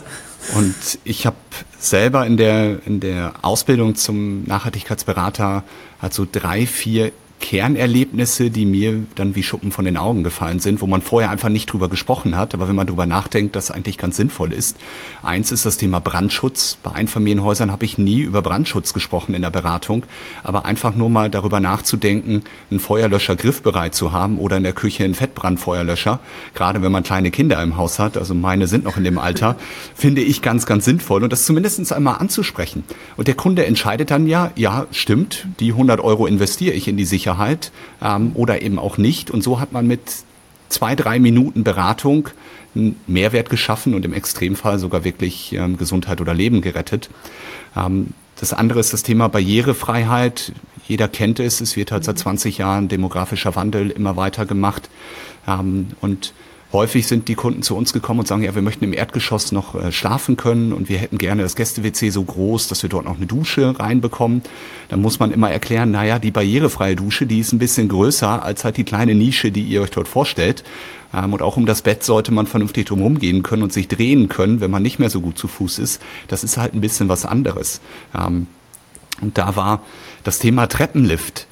Und 0.55 0.75
ich 1.03 1.25
habe 1.25 1.37
selber 1.79 2.25
in 2.25 2.37
der, 2.37 2.85
in 2.85 2.99
der 2.99 3.33
Ausbildung 3.41 3.95
zum 3.95 4.43
Nachhaltigkeitsberater 4.43 5.63
halt 6.01 6.13
so 6.13 6.27
drei, 6.29 6.65
vier 6.65 7.11
Kernerlebnisse, 7.39 8.49
die 8.49 8.65
mir 8.65 9.03
dann 9.15 9.35
wie 9.35 9.43
Schuppen 9.43 9.71
von 9.71 9.85
den 9.85 9.95
Augen 9.95 10.23
gefallen 10.23 10.59
sind, 10.59 10.81
wo 10.81 10.87
man 10.87 11.01
vorher 11.01 11.29
einfach 11.29 11.49
nicht 11.49 11.71
drüber 11.71 11.87
gesprochen 11.87 12.35
hat, 12.35 12.53
aber 12.53 12.67
wenn 12.67 12.75
man 12.75 12.87
drüber 12.87 13.05
nachdenkt, 13.05 13.55
das 13.55 13.71
eigentlich 13.71 13.97
ganz 13.97 14.17
sinnvoll 14.17 14.51
ist. 14.51 14.77
Eins 15.21 15.51
ist 15.51 15.65
das 15.65 15.77
Thema 15.77 15.99
Brandschutz. 15.99 16.77
Bei 16.81 16.91
Einfamilienhäusern 16.91 17.71
habe 17.71 17.85
ich 17.85 17.97
nie 17.97 18.21
über 18.21 18.41
Brandschutz 18.41 18.93
gesprochen 18.93 19.35
in 19.35 19.43
der 19.43 19.51
Beratung, 19.51 20.03
aber 20.43 20.65
einfach 20.65 20.95
nur 20.95 21.09
mal 21.09 21.29
darüber 21.29 21.59
nachzudenken, 21.59 22.43
einen 22.71 22.79
Feuerlöscher 22.79 23.35
griffbereit 23.35 23.93
zu 23.93 24.11
haben 24.11 24.39
oder 24.39 24.57
in 24.57 24.63
der 24.63 24.73
Küche 24.73 25.03
einen 25.03 25.15
Fettbrandfeuerlöscher, 25.15 26.19
gerade 26.55 26.81
wenn 26.81 26.91
man 26.91 27.03
kleine 27.03 27.31
Kinder 27.31 27.61
im 27.61 27.77
Haus 27.77 27.99
hat, 27.99 28.17
also 28.17 28.33
meine 28.33 28.67
sind 28.67 28.83
noch 28.83 28.97
in 28.97 29.03
dem 29.03 29.19
Alter, 29.19 29.55
finde 29.95 30.21
ich 30.21 30.41
ganz, 30.41 30.65
ganz 30.65 30.85
sinnvoll 30.85 31.23
und 31.23 31.31
das 31.31 31.45
zumindest 31.45 31.93
einmal 31.93 32.15
anzusprechen. 32.17 32.83
Und 33.15 33.27
der 33.27 33.35
Kunde 33.35 33.65
entscheidet 33.65 34.09
dann 34.09 34.27
ja, 34.27 34.51
ja, 34.55 34.87
stimmt, 34.91 35.47
die 35.59 35.71
100 35.71 36.01
Euro 36.01 36.25
investiere 36.25 36.73
ich 36.73 36.87
in 36.87 36.97
die 36.97 37.05
Sicherheit 37.05 37.26
Sicherheit 37.27 37.71
ähm, 38.01 38.31
oder 38.35 38.61
eben 38.61 38.79
auch 38.79 38.97
nicht. 38.97 39.31
Und 39.31 39.43
so 39.43 39.59
hat 39.59 39.73
man 39.73 39.85
mit 39.85 40.01
zwei, 40.69 40.95
drei 40.95 41.19
Minuten 41.19 41.63
Beratung 41.63 42.29
einen 42.75 42.99
Mehrwert 43.07 43.49
geschaffen 43.49 43.93
und 43.93 44.05
im 44.05 44.13
Extremfall 44.13 44.79
sogar 44.79 45.03
wirklich 45.03 45.53
ähm, 45.53 45.77
Gesundheit 45.77 46.21
oder 46.21 46.33
Leben 46.33 46.61
gerettet. 46.61 47.09
Ähm, 47.75 48.13
das 48.39 48.53
andere 48.53 48.79
ist 48.79 48.93
das 48.93 49.03
Thema 49.03 49.27
Barrierefreiheit. 49.27 50.53
Jeder 50.87 51.07
kennt 51.07 51.39
es. 51.39 51.59
Es 51.59 51.75
wird 51.75 51.91
halt 51.91 52.03
seit 52.05 52.19
20 52.19 52.59
Jahren 52.59 52.87
demografischer 52.87 53.55
Wandel 53.55 53.89
immer 53.89 54.15
weiter 54.15 54.45
gemacht. 54.45 54.89
Ähm, 55.47 55.87
und 55.99 56.33
Häufig 56.73 57.07
sind 57.07 57.29
die 57.29 57.35
Kunden 57.35 57.61
zu 57.61 57.77
uns 57.77 57.93
gekommen 57.93 58.19
und 58.19 58.27
sagen, 58.27 58.43
ja, 58.43 58.53
wir 58.53 58.61
möchten 58.61 58.83
im 58.83 58.91
Erdgeschoss 58.91 59.53
noch 59.53 59.73
äh, 59.75 59.93
schlafen 59.93 60.35
können 60.35 60.73
und 60.73 60.89
wir 60.89 60.97
hätten 60.97 61.17
gerne 61.17 61.43
das 61.43 61.55
Gäste-WC 61.55 62.09
so 62.09 62.23
groß, 62.23 62.67
dass 62.67 62.83
wir 62.83 62.89
dort 62.89 63.05
noch 63.05 63.15
eine 63.15 63.25
Dusche 63.25 63.79
reinbekommen. 63.79 64.41
Dann 64.89 65.01
muss 65.01 65.19
man 65.19 65.31
immer 65.31 65.49
erklären, 65.49 65.91
naja, 65.91 66.19
die 66.19 66.31
barrierefreie 66.31 66.97
Dusche, 66.97 67.25
die 67.25 67.39
ist 67.39 67.53
ein 67.53 67.59
bisschen 67.59 67.87
größer 67.87 68.43
als 68.43 68.65
halt 68.65 68.75
die 68.75 68.83
kleine 68.83 69.15
Nische, 69.15 69.49
die 69.49 69.63
ihr 69.63 69.81
euch 69.81 69.91
dort 69.91 70.09
vorstellt. 70.09 70.65
Ähm, 71.13 71.31
und 71.31 71.41
auch 71.41 71.55
um 71.55 71.65
das 71.65 71.83
Bett 71.83 72.03
sollte 72.03 72.33
man 72.33 72.47
vernünftig 72.47 72.87
drumherum 72.87 73.17
gehen 73.17 73.43
können 73.43 73.63
und 73.63 73.71
sich 73.71 73.87
drehen 73.87 74.27
können, 74.27 74.59
wenn 74.59 74.71
man 74.71 74.83
nicht 74.83 74.99
mehr 74.99 75.09
so 75.09 75.21
gut 75.21 75.37
zu 75.37 75.47
Fuß 75.47 75.79
ist. 75.79 76.01
Das 76.27 76.43
ist 76.43 76.57
halt 76.57 76.73
ein 76.73 76.81
bisschen 76.81 77.07
was 77.07 77.25
anderes. 77.25 77.79
Ähm, 78.13 78.47
und 79.21 79.37
da 79.37 79.55
war 79.55 79.83
das 80.25 80.39
Thema 80.39 80.67
Treppenlift 80.67 81.47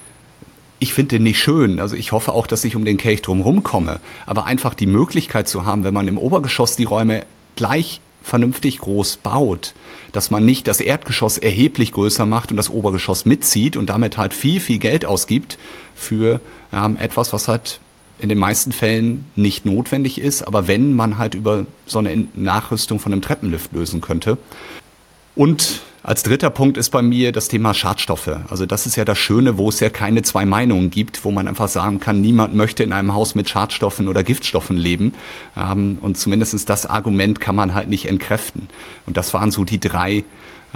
ich 0.85 0.93
finde 0.93 1.15
den 1.15 1.23
nicht 1.23 1.39
schön. 1.39 1.79
Also 1.79 1.95
ich 1.95 2.11
hoffe 2.11 2.31
auch, 2.31 2.45
dass 2.45 2.63
ich 2.63 2.75
um 2.75 2.85
den 2.85 2.97
Kelch 2.97 3.23
drumherum 3.23 3.63
komme. 3.63 3.99
Aber 4.27 4.45
einfach 4.45 4.75
die 4.75 4.85
Möglichkeit 4.85 5.47
zu 5.47 5.65
haben, 5.65 5.83
wenn 5.83 5.95
man 5.95 6.07
im 6.07 6.19
Obergeschoss 6.19 6.75
die 6.75 6.83
Räume 6.83 7.25
gleich 7.55 8.01
vernünftig 8.21 8.77
groß 8.77 9.17
baut, 9.17 9.73
dass 10.11 10.29
man 10.29 10.45
nicht 10.45 10.67
das 10.67 10.81
Erdgeschoss 10.81 11.39
erheblich 11.39 11.91
größer 11.91 12.27
macht 12.27 12.51
und 12.51 12.57
das 12.57 12.69
Obergeschoss 12.69 13.25
mitzieht 13.25 13.77
und 13.77 13.87
damit 13.89 14.19
halt 14.19 14.35
viel, 14.35 14.59
viel 14.59 14.77
Geld 14.77 15.05
ausgibt 15.05 15.57
für 15.95 16.39
ähm, 16.71 16.97
etwas, 16.97 17.33
was 17.33 17.47
halt 17.47 17.79
in 18.19 18.29
den 18.29 18.37
meisten 18.37 18.71
Fällen 18.71 19.25
nicht 19.35 19.65
notwendig 19.65 20.21
ist, 20.21 20.43
aber 20.43 20.67
wenn 20.67 20.93
man 20.93 21.17
halt 21.17 21.33
über 21.33 21.65
so 21.87 21.97
eine 21.97 22.27
Nachrüstung 22.35 22.99
von 22.99 23.11
einem 23.11 23.23
Treppenlift 23.23 23.73
lösen 23.73 24.01
könnte. 24.01 24.37
Und 25.35 25.81
als 26.05 26.21
dritter 26.21 26.51
Punkt 26.51 26.77
ist 26.77 26.91
bei 26.91 27.01
mir 27.01 27.31
das 27.31 27.47
Thema 27.47 27.73
Schadstoffe. 27.73 28.29
Also 28.47 28.67
das 28.67 28.85
ist 28.85 28.95
ja 28.95 29.05
das 29.05 29.17
Schöne, 29.17 29.57
wo 29.57 29.69
es 29.69 29.79
ja 29.79 29.89
keine 29.89 30.21
zwei 30.21 30.45
Meinungen 30.45 30.91
gibt, 30.91 31.25
wo 31.25 31.31
man 31.31 31.47
einfach 31.47 31.67
sagen 31.67 31.99
kann, 31.99 32.21
niemand 32.21 32.53
möchte 32.53 32.83
in 32.83 32.93
einem 32.93 33.15
Haus 33.15 33.33
mit 33.33 33.49
Schadstoffen 33.49 34.07
oder 34.07 34.23
Giftstoffen 34.23 34.77
leben. 34.77 35.15
Ähm, 35.57 35.97
und 36.01 36.15
zumindest 36.15 36.69
das 36.69 36.85
Argument 36.85 37.41
kann 37.41 37.55
man 37.55 37.73
halt 37.73 37.89
nicht 37.89 38.05
entkräften. 38.07 38.69
Und 39.07 39.17
das 39.17 39.33
waren 39.33 39.49
so 39.49 39.63
die 39.63 39.79
drei 39.79 40.23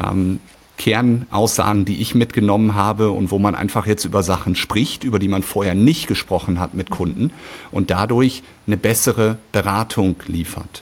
ähm, 0.04 0.39
Kernaussagen, 0.78 1.86
die 1.86 2.02
ich 2.02 2.15
mitgenommen 2.15 2.74
habe 2.74 3.12
und 3.12 3.30
wo 3.30 3.38
man 3.38 3.54
einfach 3.54 3.86
jetzt 3.86 4.06
über 4.06 4.24
Sachen 4.24 4.56
spricht, 4.56 5.04
über 5.04 5.20
die 5.20 5.28
man 5.28 5.44
vorher 5.44 5.76
nicht 5.76 6.08
gesprochen 6.08 6.60
hat 6.60 6.74
mit 6.74 6.89
Kunden 6.89 7.32
und 7.70 7.92
dadurch 7.92 8.42
eine 8.65 8.78
bessere 8.78 9.38
Beratung 9.52 10.15
liefert. 10.26 10.82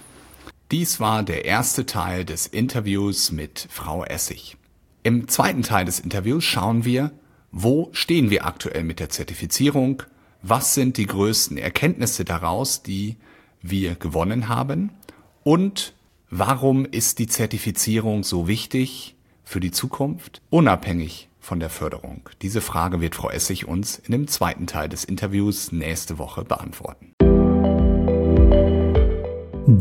Dies 0.71 0.99
war 0.99 1.23
der 1.23 1.45
erste 1.45 1.86
Teil 1.86 2.25
des 2.25 2.45
Interviews 2.45 3.32
mit 3.32 3.67
Frau 3.69 4.03
Essig. 4.03 4.58
Im 5.01 5.30
zweiten 5.30 5.63
Teil 5.63 5.86
des 5.86 6.01
Interviews 6.01 6.43
schauen 6.43 6.84
wir, 6.84 7.12
wo 7.53 7.88
stehen 7.93 8.30
wir 8.30 8.45
aktuell 8.45 8.84
mit 8.84 8.99
der 8.99 9.08
Zertifizierung, 9.08 10.03
was 10.41 10.73
sind 10.73 10.97
die 10.97 11.06
größten 11.06 11.58
Erkenntnisse 11.58 12.25
daraus, 12.25 12.84
die 12.84 13.15
wir 13.62 13.95
gewonnen 13.95 14.49
haben 14.49 14.91
und 15.43 15.93
warum 16.30 16.84
ist 16.84 17.19
die 17.19 17.27
Zertifizierung 17.27 18.25
so 18.25 18.49
wichtig 18.49 19.15
für 19.45 19.62
die 19.62 19.71
Zukunft, 19.71 20.41
unabhängig 20.49 21.30
von 21.39 21.62
der 21.62 21.69
Förderung. 21.69 22.30
Diese 22.41 22.60
Frage 22.60 22.99
wird 22.99 23.15
Frau 23.15 23.30
Essig 23.30 23.69
uns 23.69 23.99
in 23.99 24.12
dem 24.12 24.27
zweiten 24.27 24.67
Teil 24.67 24.89
des 24.89 25.06
Interviews 25.06 25.71
nächste 25.71 26.17
Woche 26.17 26.43
beantworten. 26.43 27.16